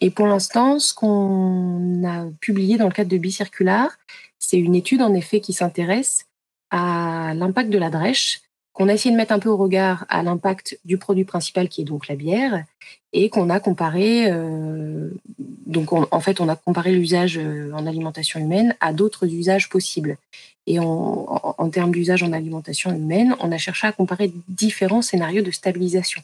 [0.00, 3.96] Et pour l'instant, ce qu'on a publié dans le cadre de Bicircular,
[4.38, 6.26] c'est une étude en effet qui s'intéresse
[6.70, 8.42] à l'impact de la drèche,
[8.76, 11.80] qu'on a essayé de mettre un peu au regard à l'impact du produit principal qui
[11.80, 12.62] est donc la bière,
[13.14, 15.08] et qu'on a comparé, euh,
[15.66, 20.18] donc en fait on a comparé l'usage euh, en alimentation humaine à d'autres usages possibles.
[20.66, 20.84] Et en,
[21.56, 26.20] en termes d'usage en alimentation humaine, on a cherché à comparer différents scénarios de stabilisation.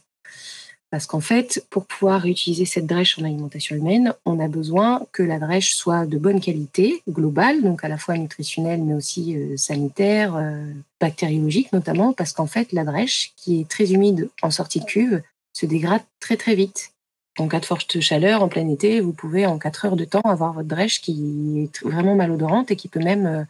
[0.93, 5.23] Parce qu'en fait, pour pouvoir réutiliser cette drèche en alimentation humaine, on a besoin que
[5.23, 9.57] la drèche soit de bonne qualité, globale, donc à la fois nutritionnelle, mais aussi euh,
[9.57, 14.81] sanitaire, euh, bactériologique notamment, parce qu'en fait, la drèche, qui est très humide en sortie
[14.81, 15.23] de cuve,
[15.55, 16.93] se dégrade très très vite.
[17.39, 20.21] En cas de forte chaleur, en plein été, vous pouvez en 4 heures de temps
[20.21, 23.45] avoir votre drèche qui est vraiment malodorante et qui peut même euh,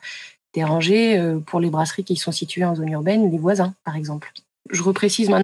[0.55, 4.31] déranger pour les brasseries qui sont situées en zone urbaine, les voisins, par exemple.
[4.71, 5.43] Je reprécise maintenant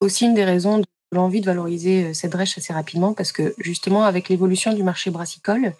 [0.00, 3.54] aussi une des raisons de l'envie de valoriser euh, cette drèche assez rapidement parce que
[3.58, 5.72] justement, avec l'évolution du marché brassicole,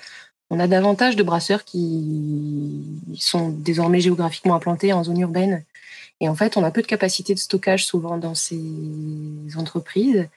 [0.51, 2.83] on a davantage de brasseurs qui
[3.19, 5.65] sont désormais géographiquement implantés en zone urbaine.
[6.21, 8.61] Et en fait, on a peu de capacité de stockage souvent dans ces
[9.57, 10.29] entreprises.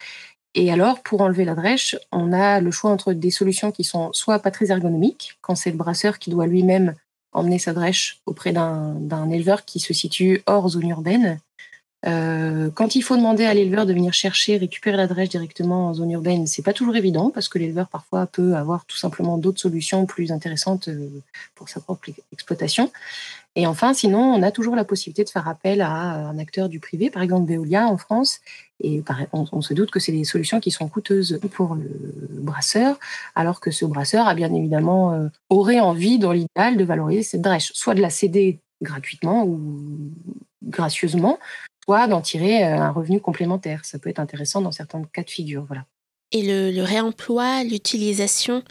[0.56, 4.14] Et alors, pour enlever la drèche, on a le choix entre des solutions qui sont
[4.14, 6.94] soit pas très ergonomiques, quand c'est le brasseur qui doit lui-même
[7.34, 11.40] emmener sa drèche auprès d'un éleveur qui se situe hors zone urbaine,
[12.06, 15.94] euh, quand il faut demander à l'éleveur de venir chercher, récupérer la drèche directement en
[15.94, 19.62] zone urbaine, c'est pas toujours évident parce que l'éleveur parfois peut avoir tout simplement d'autres
[19.62, 21.10] solutions plus intéressantes euh,
[21.56, 22.92] pour sa propre exploitation.
[23.56, 26.80] Et enfin, sinon, on a toujours la possibilité de faire appel à un acteur du
[26.80, 28.40] privé, par exemple Veolia en France,
[28.84, 31.88] Et on, se doute que c'est des solutions qui sont coûteuses pour le
[32.42, 32.98] brasseur,
[33.36, 37.42] alors que ce brasseur a bien évidemment euh, aurait envie, dans l'idéal, de valoriser cette
[37.42, 39.60] drèche, soit de la céder gratuitement ou
[40.64, 41.38] gracieusement,
[41.84, 43.86] soit d'en tirer euh, un revenu complémentaire.
[43.86, 45.66] Ça peut être intéressant dans certains cas de figure.
[45.66, 45.86] Voilà.
[46.32, 48.64] Et le, réemploi, l'utilisation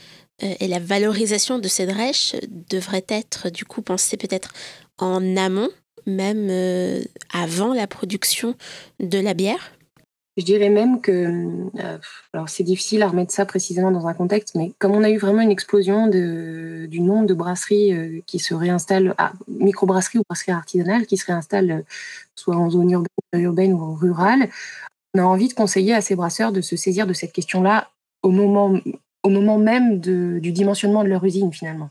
[0.42, 4.53] euh, et la valorisation de ces drèches devraient être du coup pensées peut-être
[4.98, 5.70] en amont,
[6.07, 6.51] même
[7.33, 8.57] avant la production
[9.01, 9.72] de la bière?
[10.37, 11.12] Je dirais même que,
[11.79, 11.99] euh,
[12.33, 15.18] alors c'est difficile à remettre ça précisément dans un contexte, mais comme on a eu
[15.18, 20.53] vraiment une explosion du nombre de brasseries euh, qui se réinstallent, ah, microbrasseries ou brasseries
[20.53, 21.83] artisanales qui se réinstallent euh,
[22.35, 24.49] soit en zone urbaine, ou rurale,
[25.14, 27.90] on a envie de conseiller à ces brasseurs de se saisir de cette question-là
[28.23, 28.75] au moment,
[29.23, 31.90] au moment même du dimensionnement de leur usine finalement.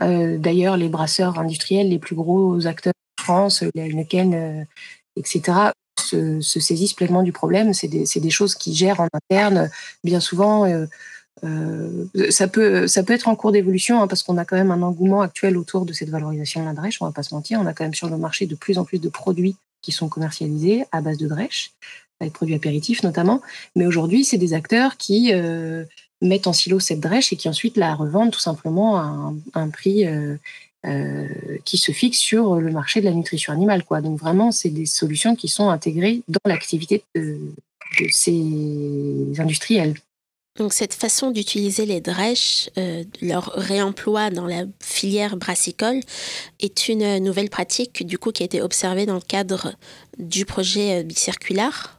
[0.00, 4.66] D'ailleurs, les brasseurs industriels, les plus gros acteurs de France, les Heineken,
[5.16, 7.74] etc., se, saisissent pleinement du problème.
[7.74, 9.70] C'est des, choses qui gèrent en interne.
[10.04, 10.86] Bien souvent, euh,
[11.44, 15.20] euh, ça, peut, être en cours d'évolution, hein, parce qu'on a quand même un engouement
[15.20, 17.60] actuel autour de cette valorisation de la drèche, on va pas se mentir.
[17.60, 20.08] On a quand même sur le marché de plus en plus de produits qui sont
[20.08, 21.72] commercialisés à base de drèche,
[22.20, 23.40] avec produits apéritifs notamment.
[23.76, 25.84] Mais aujourd'hui, c'est des acteurs qui euh,
[26.20, 30.04] mettent en silo cette drèche et qui ensuite la revendent tout simplement à un, prix
[31.64, 33.84] qui se fixe sur le marché de la nutrition animale.
[33.84, 34.00] Quoi.
[34.00, 37.38] Donc vraiment, c'est des solutions qui sont intégrées dans l'activité de,
[38.10, 39.94] ces industriels.
[40.58, 46.00] Donc cette façon d'utiliser les drèches, euh, leur réemploi dans la filière brassicole,
[46.58, 49.72] est une nouvelle pratique du coup qui a été observée dans le cadre
[50.18, 51.97] du projet euh, bicirculaire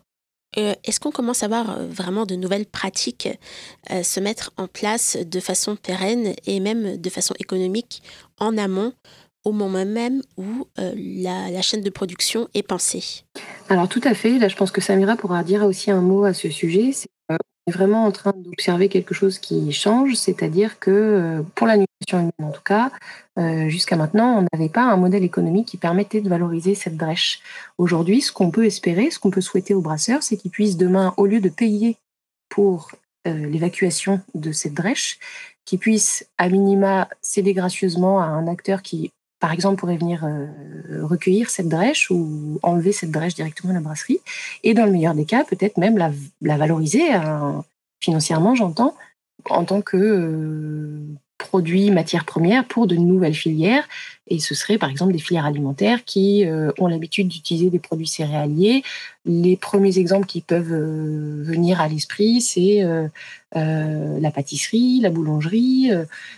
[0.58, 3.30] euh, est-ce qu'on commence à voir euh, vraiment de nouvelles pratiques
[3.92, 8.02] euh, se mettre en place de façon pérenne et même de façon économique
[8.40, 8.94] en amont
[9.46, 13.24] au moment même où la, chaîne de production est pensée?
[13.70, 16.34] Alors tout à fait, là je pense que Samira pourra dire aussi un mot à
[16.34, 16.92] ce sujet.
[17.68, 22.50] Est vraiment en train d'observer quelque chose qui change, c'est-à-dire que pour la nutrition humaine
[22.50, 22.92] en tout cas,
[23.40, 27.42] euh, jusqu'à maintenant, on n'avait pas un modèle économique qui permettait de valoriser cette drèche.
[27.78, 31.14] Aujourd'hui, ce qu'on peut espérer, ce qu'on peut souhaiter aux brasseurs, c'est qu'ils puissent demain,
[31.18, 31.98] au lieu de payer
[32.50, 32.92] pour
[33.28, 35.20] euh, l'évacuation de cette drèche,
[35.64, 40.48] qu'ils puissent à minima céder gracieusement à un acteur qui, par exemple, pourrait venir euh,
[41.06, 44.20] recueillir cette drèche ou enlever cette drèche directement à la brasserie,
[44.64, 47.08] et dans le meilleur des cas, peut-être même la, valoriser
[48.00, 48.96] financièrement, j'entends,
[49.50, 51.00] en tant que
[51.38, 53.88] produits, matières premières pour de nouvelles filières.
[54.30, 58.08] Et ce serait par exemple des filières alimentaires qui euh, ont l'habitude d'utiliser des produits
[58.08, 58.84] céréaliers.
[59.26, 65.90] Les premiers exemples qui peuvent euh, venir à l'esprit, c'est euh, la pâtisserie, la boulangerie.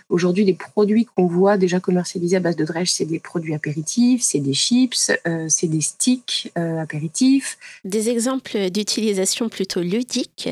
[0.08, 4.22] Aujourd'hui, les produits qu'on voit déjà commercialisés à base de drèche, c'est des produits apéritifs,
[4.22, 5.12] c'est des chips,
[5.48, 7.58] c'est des sticks apéritifs.
[7.84, 10.48] Des exemples d'utilisation plutôt ludiques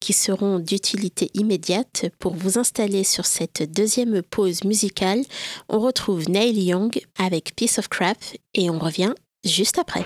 [0.00, 5.22] qui seront d'utilité immédiate pour vous installer sur cette deuxième pause musicale.
[5.70, 6.81] On retrouve Neil Young
[7.18, 8.18] avec Piece of Crap
[8.54, 9.14] et on revient
[9.44, 10.04] juste après.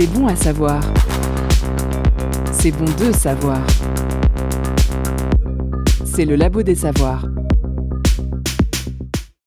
[0.00, 0.80] C'est bon à savoir.
[2.52, 3.66] C'est bon de savoir.
[6.04, 7.26] C'est le Labo des Savoirs.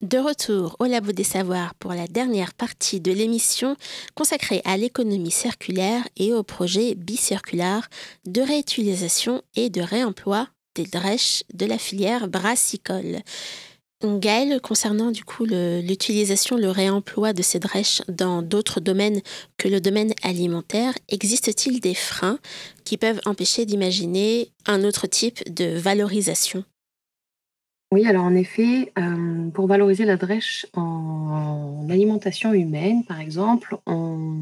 [0.01, 3.77] De retour au Labo des Savoirs pour la dernière partie de l'émission
[4.13, 7.87] consacrée à l'économie circulaire et au projet bicirculaire
[8.25, 13.19] de réutilisation et de réemploi des drèches de la filière brassicole.
[14.03, 19.21] Gaël, concernant du coup l'utilisation, le, réemploi de ces drèches dans d'autres domaines
[19.57, 22.39] que le domaine alimentaire, existe-t-il des freins
[22.83, 26.63] qui peuvent empêcher d'imaginer un autre type de valorisation?
[27.93, 34.37] Oui, alors en effet, euh, pour valoriser la drèche en, alimentation humaine, par exemple, on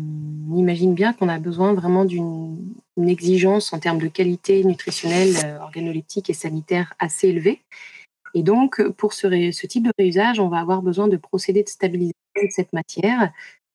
[0.55, 2.59] imagine bien qu'on a besoin vraiment d'une
[3.07, 7.59] exigence en termes de qualité nutritionnelle, euh, organoleptique et sanitaire assez élevée.
[8.33, 9.27] Et donc, pour ce,
[9.65, 13.31] type de réusage, on va avoir besoin de procéder de stabilisation de cette matière,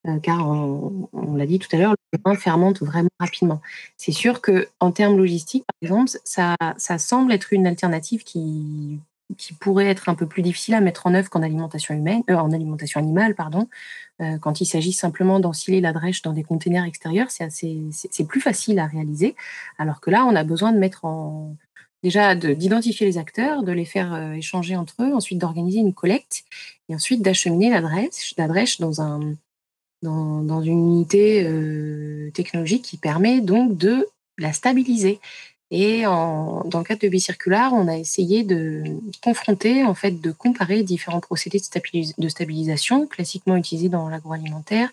[0.06, 3.60] euh, car on, l'a dit tout à l'heure, le pain fermente vraiment rapidement.
[3.96, 9.00] C'est sûr qu'en termes logistiques, par exemple, ça, semble être une alternative qui,
[9.58, 12.52] pourrait être un peu plus difficile à mettre en œuvre qu'en alimentation humaine, euh, en
[12.52, 13.68] alimentation animale, pardon.
[14.20, 18.78] Euh, quand il s'agit simplement d'ensiler la drèche dans des containers extérieurs, c'est plus facile
[18.78, 19.34] à réaliser.
[19.78, 21.56] Alors que là, on a besoin de mettre en,
[22.04, 26.44] déjà d'identifier les acteurs, de les faire euh, échanger entre eux, ensuite d'organiser une collecte
[26.88, 29.34] et ensuite d'acheminer la drèche, dans, un,
[30.02, 34.06] dans, une unité euh, technologique qui permet donc de
[34.38, 35.18] la stabiliser.
[35.70, 38.84] Et dans le cadre de Bicircular, on a essayé de
[39.22, 44.90] confronter, en fait, de comparer différents procédés de, stabilisation classiquement utilisés dans l'agroalimentaire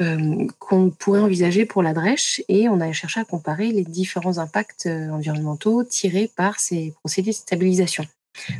[0.00, 4.38] euh, qu'on pourrait envisager pour la drèche et on a cherché à comparer les différents
[4.38, 8.04] impacts euh, environnementaux tirés par ces procédés de stabilisation.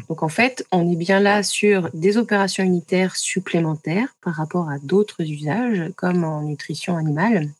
[0.09, 4.79] Donc en fait, on est bien là sur des opérations unitaires supplémentaires par rapport à
[4.79, 7.51] d'autres usages comme en nutrition animale.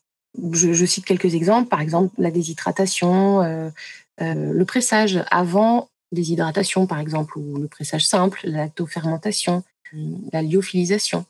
[0.53, 3.71] Je, cite quelques exemples, par exemple la déshydratation, euh,
[4.19, 9.65] le pressage avant déshydratation par exemple, ou le pressage simple, la lactofermentation,
[10.33, 11.27] la lyophilisation.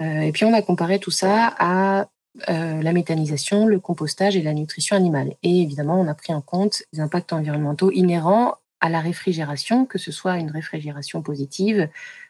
[0.00, 2.08] Euh, et puis on a comparé tout ça à
[2.48, 5.34] euh, la méthanisation, le compostage et la nutrition animale.
[5.42, 9.98] Et évidemment, on a pris en compte les impacts environnementaux inhérents à la réfrigération, que
[9.98, 11.88] ce soit une réfrigération positive,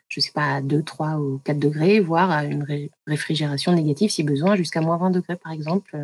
[0.09, 2.67] je ne sais pas, à 2, 3 ou 4 degrés, voire à une
[3.07, 5.97] réfrigération négative si besoin, jusqu'à moins 20 degrés par exemple.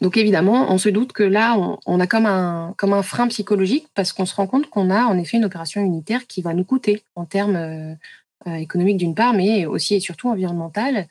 [0.00, 1.56] Donc évidemment, on se doute que là,
[1.86, 5.04] on, a comme un, comme un frein psychologique parce qu'on se rend compte qu'on a
[5.04, 7.94] en effet une opération unitaire qui va nous coûter en termes euh,
[8.44, 11.08] économique d'une part, mais aussi et surtout environnementale.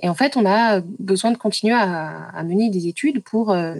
[0.00, 3.74] Et en fait, on a besoin de continuer à, mener des études pour, euh,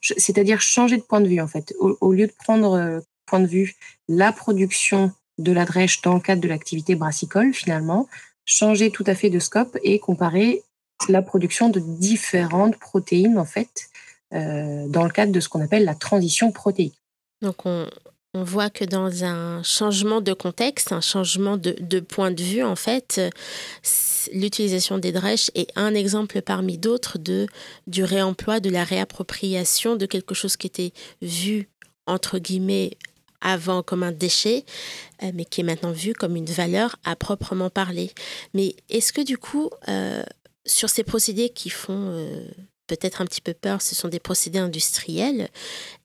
[0.00, 1.74] c'est-à-dire changer de point de vue en fait.
[1.78, 3.74] Au, lieu de prendre euh, point de vue
[4.08, 8.08] la production de la drèche dans le cadre de l'activité brassicole, finalement,
[8.44, 10.62] changer tout à fait de scope et comparer
[11.08, 13.88] la production de différentes protéines en fait
[14.30, 17.00] dans le cadre de ce qu'on appelle la transition protéique.
[17.40, 17.86] Donc on,
[18.34, 22.76] on voit que dans un changement de contexte, un changement de, point de vue, en
[22.76, 23.20] fait,
[24.32, 27.46] l'utilisation des drèches est un exemple parmi d'autres de
[27.86, 31.68] du réemploi, de la réappropriation de quelque chose qui était vu
[32.06, 32.98] entre guillemets
[33.40, 34.64] avant comme un déchet,
[35.22, 38.10] euh, mais qui est maintenant vu comme une valeur à proprement parler.
[38.54, 40.22] Mais est-ce que du coup, euh,
[40.66, 42.46] sur ces procédés qui font euh,
[42.86, 45.48] peut-être un petit peu peur, ce sont des procédés industriels.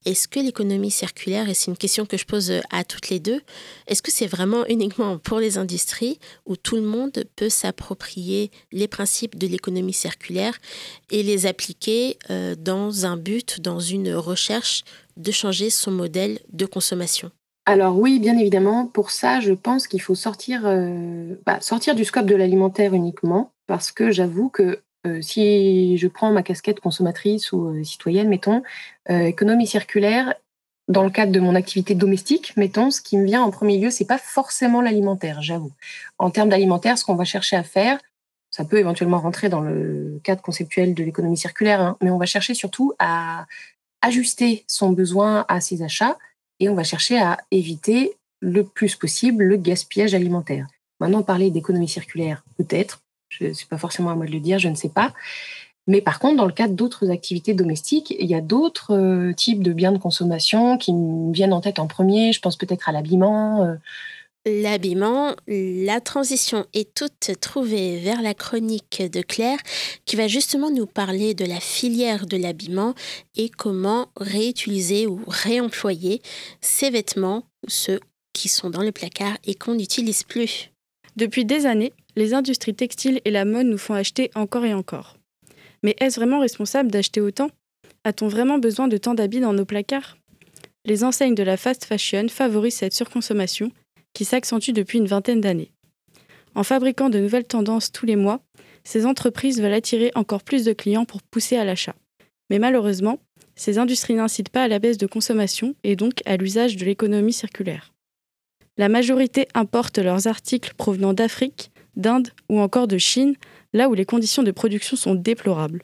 [0.05, 3.41] Est-ce que l'économie circulaire, et c'est une question que je pose à toutes les deux,
[3.87, 8.87] est-ce que c'est vraiment uniquement pour les industries où tout le monde peut s'approprier les
[8.87, 10.57] principes de l'économie circulaire
[11.09, 14.83] et les appliquer euh, dans un but, dans une recherche
[15.17, 17.31] de changer son modèle de consommation?
[17.65, 18.87] Alors oui, bien évidemment.
[18.87, 23.51] Pour ça, je pense qu'il faut sortir, euh, bah, sortir du scope de l'alimentaire uniquement,
[23.67, 28.63] parce que j'avoue que euh, si je prends ma casquette consommatrice ou euh, citoyenne, mettons,
[29.09, 30.33] euh, économie circulaire,
[30.89, 33.91] dans le cadre de mon activité domestique, mettons, ce qui me vient en premier lieu,
[33.91, 35.71] c'est pas forcément l'alimentaire, j'avoue.
[36.17, 37.99] En termes d'alimentaire, ce qu'on va chercher à faire,
[38.49, 42.25] ça peut éventuellement rentrer dans le cadre conceptuel de l'économie circulaire, hein, mais on va
[42.25, 43.45] chercher surtout à
[44.01, 46.17] ajuster son besoin à ses achats
[46.59, 50.67] et on va chercher à éviter le plus possible le gaspillage alimentaire.
[50.99, 54.69] Maintenant, parler d'économie circulaire, peut-être, ce n'est pas forcément à moi de le dire, je
[54.69, 55.13] ne sais pas.
[55.87, 59.63] Mais par contre, dans le cadre d'autres activités domestiques, il y a d'autres euh, types
[59.63, 62.31] de biens de consommation qui me viennent en tête en premier.
[62.31, 63.63] Je pense peut-être à l'habillement.
[63.63, 63.75] Euh.
[64.45, 69.57] L'habillement, la transition est toute trouvée vers la chronique de Claire
[70.05, 72.93] qui va justement nous parler de la filière de l'habillement
[73.35, 76.21] et comment réutiliser ou réemployer
[76.61, 77.99] ces vêtements, ceux
[78.33, 80.71] qui sont dans le placard et qu'on n'utilise plus.
[81.15, 85.17] Depuis des années, les industries textiles et la mode nous font acheter encore et encore.
[85.83, 87.49] Mais est-ce vraiment responsable d'acheter autant?
[88.03, 90.17] A-t-on vraiment besoin de tant d'habits dans nos placards?
[90.85, 93.71] Les enseignes de la fast fashion favorisent cette surconsommation
[94.13, 95.71] qui s'accentue depuis une vingtaine d'années.
[96.55, 98.41] En fabriquant de nouvelles tendances tous les mois,
[98.83, 101.95] ces entreprises veulent attirer encore plus de clients pour pousser à l'achat.
[102.49, 103.19] Mais malheureusement,
[103.55, 107.33] ces industries n'incitent pas à la baisse de consommation et donc à l'usage de l'économie
[107.33, 107.93] circulaire.
[108.77, 113.35] La majorité importe leurs articles provenant d'Afrique, d'Inde ou encore de Chine,
[113.73, 115.83] là où les conditions de production sont déplorables.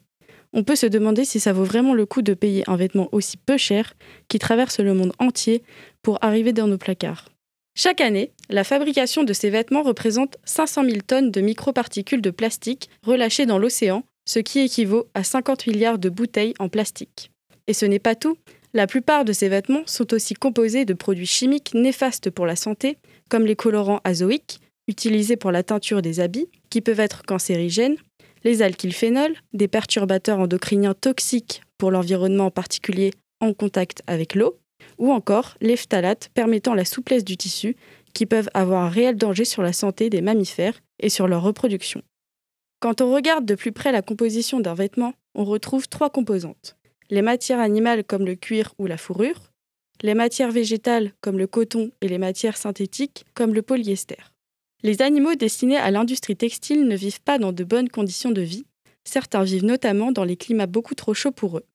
[0.54, 3.38] On peut se demander si ça vaut vraiment le coup de payer un vêtement aussi
[3.38, 3.94] peu cher
[4.30, 5.64] qui traverse le monde entier
[6.02, 7.30] pour arriver dans nos placards.
[7.78, 12.90] Chaque année, la fabrication de ces vêtements représente 500 000 tonnes de microparticules de plastique
[13.04, 17.32] relâchées dans l'océan, ce qui équivaut à 50 milliards de bouteilles en plastique.
[17.68, 18.38] Et ce n'est pas tout,
[18.74, 22.98] la plupart de ces vêtements sont aussi composés de produits chimiques néfastes pour la santé,
[23.30, 27.98] comme les colorants azoïques, utilisés pour la teinture des habits, qui peuvent être cancérigènes,
[28.44, 33.12] les alkylphénols, des perturbateurs endocriniens toxiques pour l'environnement en particulier
[33.42, 34.58] en contact avec l'eau,
[34.98, 37.76] ou encore les phtalates permettant la souplesse du tissu
[38.14, 42.02] qui peuvent avoir un réel danger sur la santé des mammifères et sur leur reproduction.
[42.80, 46.78] Quand on regarde de plus près la composition d'un vêtement, on retrouve trois composantes.
[47.10, 49.52] Les matières animales comme le cuir ou la fourrure,
[50.02, 54.18] les matières végétales comme le coton et les matières synthétiques comme le polyester.
[54.86, 58.68] Les animaux destinés à l'industrie textile ne vivent pas dans de bonnes conditions de vie,
[59.04, 61.66] certains vivent notamment dans les climats beaucoup trop chauds pour eux.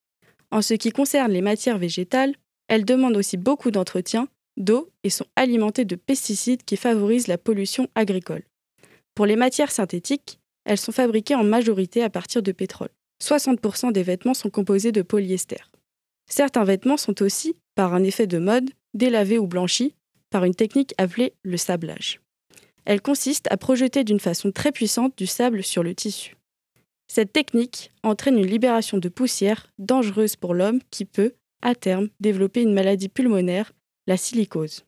[0.49, 2.33] En ce qui concerne les matières végétales,
[2.69, 7.89] elles demandent aussi beaucoup d'entretien, d'eau et sont alimentées de pesticides qui favorisent la pollution
[7.95, 8.43] agricole.
[9.13, 12.91] Pour les matières synthétiques, elles sont fabriquées en majorité à partir de pétrole.
[13.21, 15.59] 60% des vêtements sont composés de polyester.
[16.29, 19.95] Certains vêtements sont aussi, par un effet de mode, délavés ou blanchis
[20.29, 22.21] par une technique appelée le sablage.
[22.85, 26.35] Elle consiste à projeter d'une façon très puissante du sable sur le tissu.
[27.07, 32.61] Cette technique entraîne une libération de poussière dangereuse pour l'homme qui peut, à terme, développer
[32.61, 33.73] une maladie pulmonaire,
[34.07, 34.85] la silicose.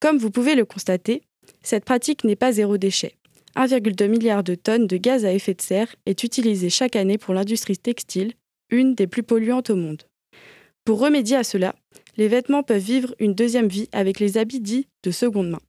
[0.00, 1.22] Comme vous pouvez le constater,
[1.62, 3.14] cette pratique n'est pas zéro déchet.
[3.56, 7.34] 1,2 milliard de tonnes de gaz à effet de serre est utilisé chaque année pour
[7.34, 8.34] l'industrie textile,
[8.70, 10.04] une des plus polluantes au monde.
[10.84, 11.74] Pour remédier à cela,
[12.16, 15.60] les vêtements peuvent vivre une deuxième vie avec les habits dits de seconde main.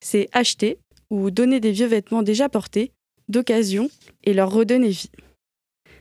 [0.00, 0.78] C'est acheter
[1.10, 2.92] ou donner des vieux vêtements déjà portés,
[3.28, 3.90] d'occasion,
[4.24, 5.10] et leur redonner vie.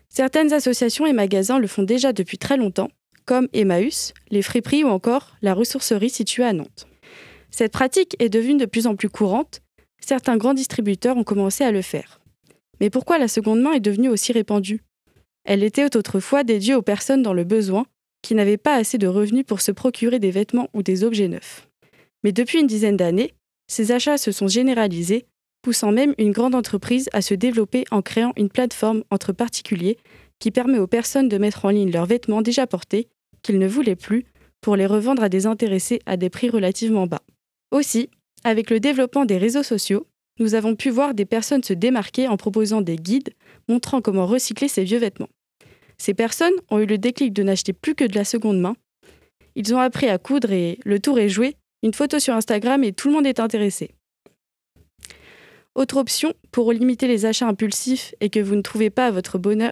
[0.09, 2.89] Certaines associations et magasins le font déjà depuis très longtemps,
[3.25, 6.87] comme Emmaüs, les friperies ou encore la ressourcerie située à Nantes.
[7.51, 9.61] Cette pratique est devenue de plus en plus courante,
[9.99, 12.19] certains grands distributeurs ont commencé à le faire.
[12.79, 14.83] Mais pourquoi la seconde main est devenue aussi répandue?
[15.43, 17.85] Elle était autrefois dédiée aux personnes dans le besoin
[18.21, 21.67] qui n'avaient pas assez de revenus pour se procurer des vêtements ou des objets neufs.
[22.23, 23.33] Mais depuis une dizaine d'années,
[23.67, 25.25] ces achats se sont généralisés,
[25.61, 29.97] poussant même une grande entreprise à se développer en créant une plateforme entre particuliers
[30.39, 33.07] qui permet aux personnes de mettre en ligne leurs vêtements déjà portés
[33.41, 34.25] qu'ils ne voulaient plus
[34.61, 37.21] pour les revendre à des intéressés à des prix relativement bas.
[37.71, 38.09] Aussi,
[38.43, 40.07] avec le développement des réseaux sociaux,
[40.39, 43.33] nous avons pu voir des personnes se démarquer en proposant des guides
[43.69, 45.29] montrant comment recycler ces vieux vêtements.
[45.97, 48.75] Ces personnes ont eu le déclic de n'acheter plus que de la seconde main.
[49.55, 51.55] Ils ont appris à coudre et le tour est joué,
[51.85, 53.91] une photo sur Instagram et tout le monde est intéressé.
[55.75, 59.71] Autre option, pour limiter les achats impulsifs et que vous ne trouvez pas votre bonheur,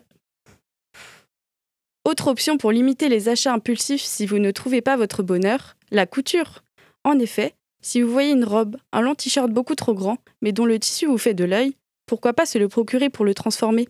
[2.05, 6.05] autre option pour limiter les achats impulsifs si vous ne trouvez pas votre bonheur, la
[6.05, 6.64] couture.
[7.03, 10.66] En effet, si vous voyez une robe, un long t-shirt beaucoup trop grand, mais dont
[10.66, 11.74] le tissu vous fait de l'œil,
[12.05, 13.88] pourquoi pas se le procurer pour le transformer?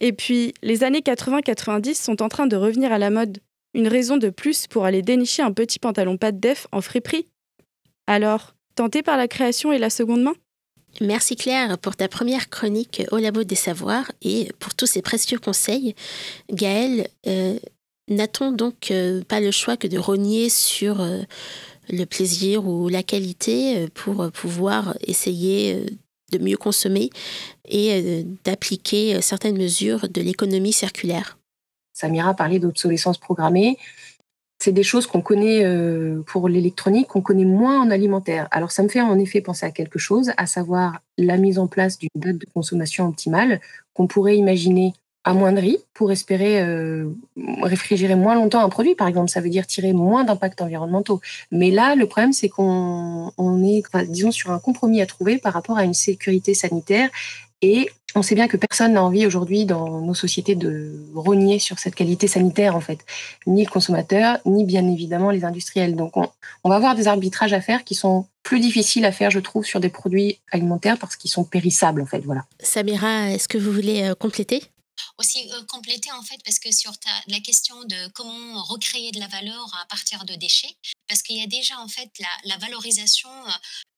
[0.00, 3.38] Et puis, les années 80-90 sont en train de revenir à la mode.
[3.72, 7.31] Une raison de plus pour aller dénicher un petit pantalon pas de def en friperie.
[8.06, 10.34] Alors, tenté par la création et la seconde main?
[11.00, 15.38] Merci Claire pour ta première chronique au Labo des Savoirs et pour tous ces précieux
[15.38, 15.94] conseils.
[16.50, 17.58] Gaëlle, euh,
[18.08, 21.22] n'a-t-on donc euh, pas le choix que de rogner sur euh,
[21.88, 25.86] le plaisir ou la qualité pour pouvoir essayer
[26.30, 27.10] de mieux consommer
[27.66, 31.38] et d'appliquer certaines mesures de l'économie circulaire?
[31.92, 33.78] Samira parlait d'obsolescence programmée
[34.62, 38.46] c'est des choses qu'on connaît euh, pour l'électronique, qu'on connaît moins en alimentaire.
[38.52, 41.66] Alors ça me fait en effet penser à quelque chose, à savoir la mise en
[41.66, 43.60] place d'une date de consommation optimale
[43.92, 44.94] qu'on pourrait imaginer
[45.24, 47.08] amoindrie pour espérer euh,
[47.62, 49.30] réfrigérer moins longtemps un produit, par exemple.
[49.30, 51.20] Ça veut dire tirer moins d'impacts environnementaux.
[51.50, 53.32] Mais là, le problème, c'est qu'on
[53.64, 57.10] est, disons, sur un compromis à trouver par rapport à une sécurité sanitaire
[57.62, 61.78] et on sait bien que personne n'a envie aujourd'hui dans nos sociétés de rogner sur
[61.78, 62.98] cette qualité sanitaire, en fait.
[63.46, 65.96] Ni le consommateur, ni bien évidemment les industriels.
[65.96, 69.38] Donc, on, va avoir des arbitrages à faire qui sont plus difficiles à faire, je
[69.38, 72.20] trouve, sur des produits alimentaires parce qu'ils sont périssables, en fait.
[72.20, 72.44] Voilà.
[72.60, 74.62] Samira, est-ce que vous voulez euh, compléter?
[75.18, 79.26] Aussi compléter en fait parce que sur ta, la question de comment recréer de la
[79.26, 80.74] valeur à partir de déchets
[81.08, 83.30] parce qu'il y a déjà en fait la, la valorisation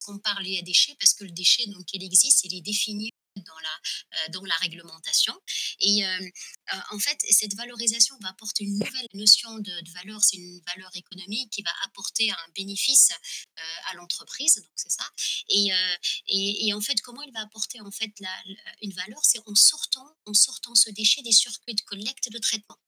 [0.04, 3.10] qu'on parle des déchets parce que le déchet donc il existe il est défini
[3.44, 3.74] dans la,
[4.14, 5.34] euh, dans la réglementation.
[5.80, 6.30] Et euh,
[6.74, 10.90] euh, en fait, cette valorisation va apporter une nouvelle notion de, valeur, c'est une valeur
[10.94, 13.10] économique qui va apporter un bénéfice
[13.90, 15.08] à l'entreprise, donc c'est ça.
[15.48, 15.70] Et,
[16.28, 18.30] et, en fait, comment il va apporter en fait la,
[18.82, 22.78] une valeur, c'est en sortant, en sortant ce déchet des circuits de collecte de traitement.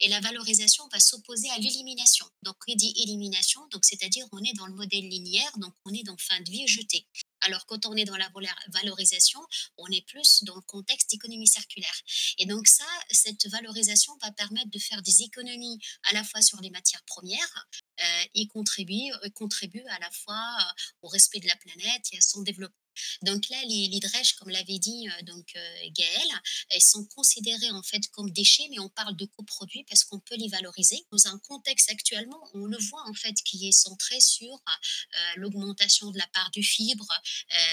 [0.00, 2.26] Et la valorisation va s'opposer à l'élimination.
[2.42, 6.02] Donc, il dit élimination, donc c'est-à-dire on est dans le modèle linéaire, donc on est
[6.02, 7.06] dans fin de vie jeté.
[7.44, 8.30] Alors quand on est dans la
[8.68, 9.40] valorisation,
[9.76, 11.94] on est plus dans le contexte d'économie circulaire.
[12.38, 15.78] Et donc ça, cette valorisation va permettre de faire des économies
[16.10, 17.68] à la fois sur les matières premières
[18.00, 22.20] euh, et contribue, euh, à la fois euh, au respect de la planète et à
[22.20, 22.83] son développement.
[23.22, 24.00] Donc là, les, les
[24.38, 26.40] comme l'avait dit euh, donc euh, Gaëlle,
[26.70, 30.36] elles sont considérées en fait comme déchets, mais on parle de coproduits parce qu'on peut
[30.36, 31.04] les valoriser.
[31.10, 36.10] Dans un contexte actuellement, on le voit en fait qui est centré sur euh, l'augmentation
[36.10, 37.06] de la part du fibre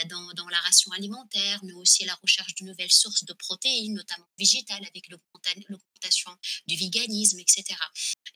[0.09, 4.27] dans, dans, la ration alimentaire, mais aussi la recherche de nouvelles sources de protéines, notamment
[4.37, 6.31] végétales, avec l'augmentation
[6.67, 7.63] du véganisme, etc.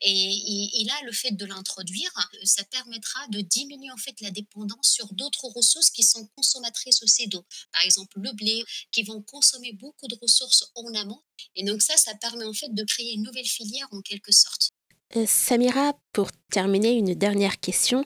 [0.02, 2.10] Et, là, le fait de l'introduire,
[2.44, 7.28] ça permettra de diminuer en fait la dépendance sur d'autres ressources qui sont consommatrices aussi
[7.28, 7.44] d'eau.
[7.72, 11.22] Par exemple, le blé, qui vont consommer beaucoup de ressources en amont.
[11.54, 14.70] Et donc ça, ça permet en fait de créer une nouvelle filière en quelque sorte.
[15.14, 18.04] Euh, Samira, pour terminer, une dernière question.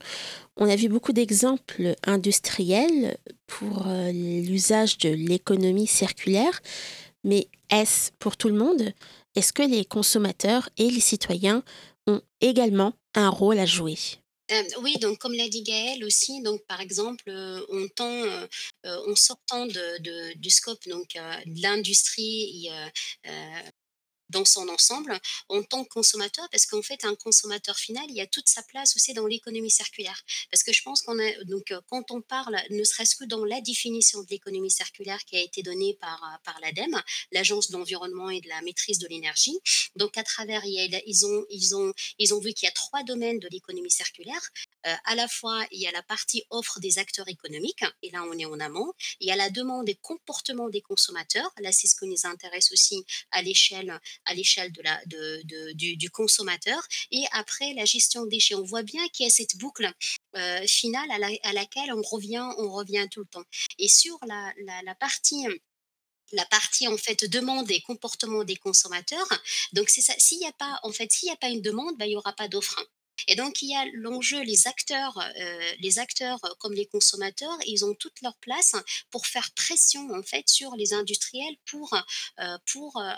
[0.56, 3.16] On a vu beaucoup d'exemples industriels
[3.46, 6.60] pour euh, l'usage de l'économie circulaire,
[7.24, 8.92] mais est-ce pour tout le monde?
[9.34, 11.62] Est-ce que les consommateurs et les citoyens
[12.06, 13.96] ont également un rôle à jouer?
[14.50, 18.46] Euh, oui, donc comme l'a dit Gaëlle aussi, donc par exemple, euh, on euh,
[18.84, 22.68] en sortant du scope donc de l'industrie
[24.30, 25.18] dans son ensemble
[25.48, 28.62] en tant que consommateur, parce qu'en fait, un consommateur final, il y a toute sa
[28.62, 30.22] place aussi dans l'économie circulaire.
[30.50, 33.44] Parce que je pense qu'on a, donc, euh, quand on parle, ne serait-ce que dans
[33.44, 37.00] la définition de l'économie circulaire qui a été donnée par, euh, par l'ADEME,
[37.32, 39.58] l'Agence de l'environnement et de la maîtrise de l'énergie,
[39.96, 43.38] donc à travers, ils ont, ils ont, ils ont vu qu'il y a trois domaines
[43.38, 44.40] de l'économie circulaire.
[44.86, 48.22] Euh, à la fois, il y a la partie offre des acteurs économiques, et là,
[48.24, 48.92] on est en amont.
[49.20, 51.50] Il y a la demande des comportements des consommateurs.
[51.60, 55.94] Là, c'est ce qui nous intéresse aussi à l'échelle à l'échelle de la, de, de,
[55.94, 56.80] du, consommateur.
[57.10, 58.54] Et après, la gestion des déchets.
[58.54, 59.90] On voit bien qu'il y a cette boucle
[60.36, 63.44] euh, finale à, la, à, laquelle on revient, on revient tout le temps.
[63.78, 65.46] Et sur la, la, la partie
[66.32, 69.28] la partie en fait demande et comportement des consommateurs.
[69.72, 70.14] Donc c'est ça.
[70.18, 72.16] S'il n'y a pas en fait s'il n'y a pas une demande, ben, il n'y
[72.16, 72.80] aura pas d'offre.
[73.28, 77.84] Et donc, il y a l'enjeu, les acteurs, euh, les acteurs comme les consommateurs, ils
[77.84, 78.72] ont toute leur place
[79.10, 81.92] pour faire pression, en fait, sur les industriels pour,
[82.38, 83.10] euh, pour euh,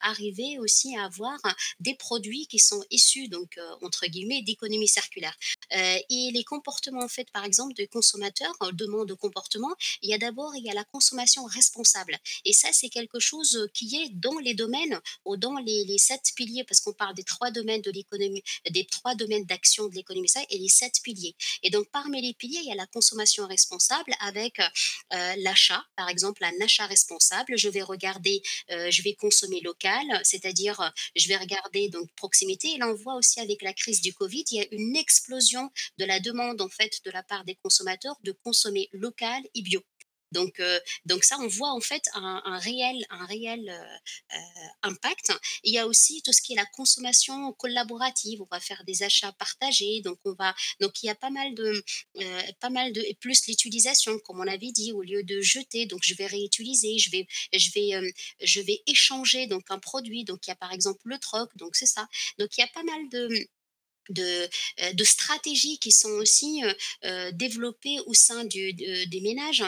[0.00, 1.38] arriver aussi à avoir
[1.80, 5.36] des produits qui sont issus, donc, entre guillemets, d'économie circulaire.
[5.70, 10.18] et les comportements, en fait, par exemple, des consommateurs, demande de comportement, il y a
[10.18, 12.18] d'abord, il y a la consommation responsable.
[12.44, 16.32] Et ça, c'est quelque chose qui est dans les domaines ou dans les, les sept
[16.36, 20.28] piliers, parce qu'on parle des trois domaines de l'économie, des trois domaines d'action de l'économie
[20.50, 21.34] et les sept piliers.
[21.62, 26.08] Et donc, parmi les piliers, il y a la consommation responsable avec euh, l'achat, par
[26.08, 27.56] exemple, un achat responsable.
[27.56, 32.74] Je vais regarder, euh, je vais consommer local, c'est-à-dire, je vais regarder donc proximité.
[32.74, 35.70] Et là, on voit aussi avec la crise du Covid, il y a une explosion
[35.98, 39.82] de la demande, en fait, de la part des consommateurs de consommer local et bio.
[40.32, 44.38] Donc, euh, donc ça, on voit en fait un, réel, un réel euh, euh,
[44.82, 45.32] impact.
[45.64, 48.42] Il y a aussi tout ce qui est la consommation collaborative.
[48.42, 50.00] On va faire des achats partagés.
[50.02, 51.84] Donc, on va, donc il y a pas mal de,
[52.60, 55.86] pas mal de, et plus l'utilisation, comme on avait dit, au lieu de jeter.
[55.86, 60.24] Donc, je vais réutiliser, je vais, je vais, je vais échanger donc un produit.
[60.24, 61.50] Donc, il y a par exemple le troc.
[61.56, 62.06] Donc, c'est ça.
[62.38, 63.28] Donc, il y a pas mal de
[64.08, 64.48] de,
[64.82, 66.72] euh, de, stratégies qui sont aussi euh,
[67.04, 69.64] euh, développées au sein du, des ménages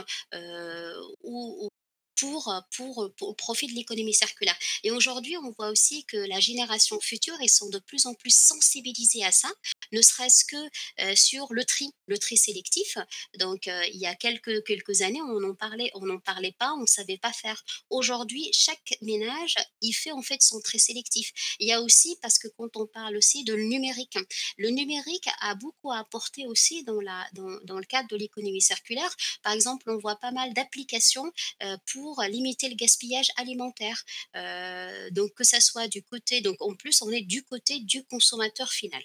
[2.23, 4.57] pour, pour, au profit de l'économie circulaire.
[4.85, 8.35] Et aujourd'hui, on voit aussi que la génération future, ils sont de plus en plus
[8.35, 9.51] sensibilisés à ça,
[9.91, 10.57] ne serait-ce que
[11.01, 12.97] euh, sur le tri, le tri sélectif.
[13.41, 15.91] Donc, euh, il y a quelques, quelques années, on n'en parlait,
[16.25, 17.65] parlait pas, on ne savait pas faire.
[17.91, 21.33] Aujourd'hui, chaque ménage, il fait en fait son tri sélectif.
[21.59, 24.17] Il y a aussi, parce que quand on parle aussi de numérique,
[24.59, 28.63] le numérique a beaucoup à apporter aussi dans, la, dans, dans le cadre de l'économie
[28.63, 29.15] circulaire.
[29.43, 31.31] Par exemple, on voit pas mal d'applications
[31.63, 34.03] euh, pour limiter le gaspillage alimentaire.
[34.37, 38.05] Euh, donc que ça soit du côté, donc en plus on est du côté du
[38.05, 39.03] consommateur final.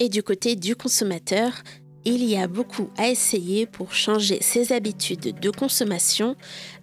[0.00, 1.62] Et du côté du consommateur,
[2.04, 6.36] il y a beaucoup à essayer pour changer ses habitudes de consommation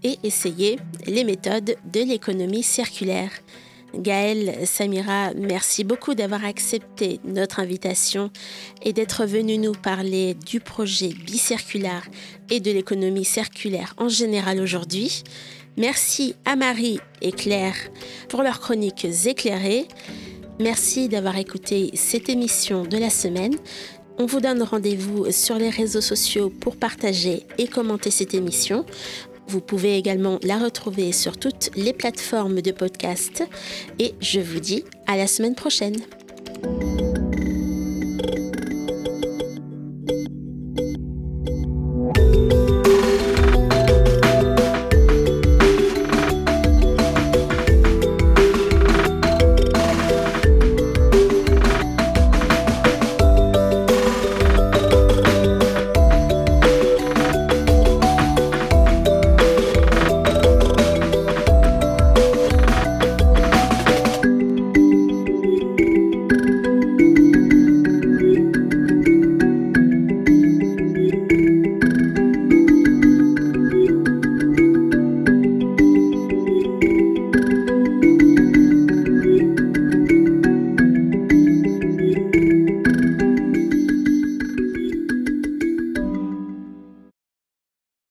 [0.03, 3.31] et essayer les méthodes de l'économie circulaire.
[3.93, 8.29] Gaëlle, Samira, merci beaucoup d'avoir accepté notre invitation
[8.81, 12.07] et d'être venu nous parler du projet bicirculaire
[12.49, 15.23] et de l'économie circulaire en général aujourd'hui.
[15.77, 17.75] Merci à Marie et Claire
[18.29, 19.87] pour leurs chroniques éclairées.
[20.59, 23.55] Merci d'avoir écouté cette émission de la semaine.
[24.17, 28.85] On vous donne rendez-vous sur les réseaux sociaux pour partager et commenter cette émission.
[29.47, 33.43] Vous pouvez également la retrouver sur toutes les plateformes de podcast
[33.99, 35.97] et je vous dis à la semaine prochaine.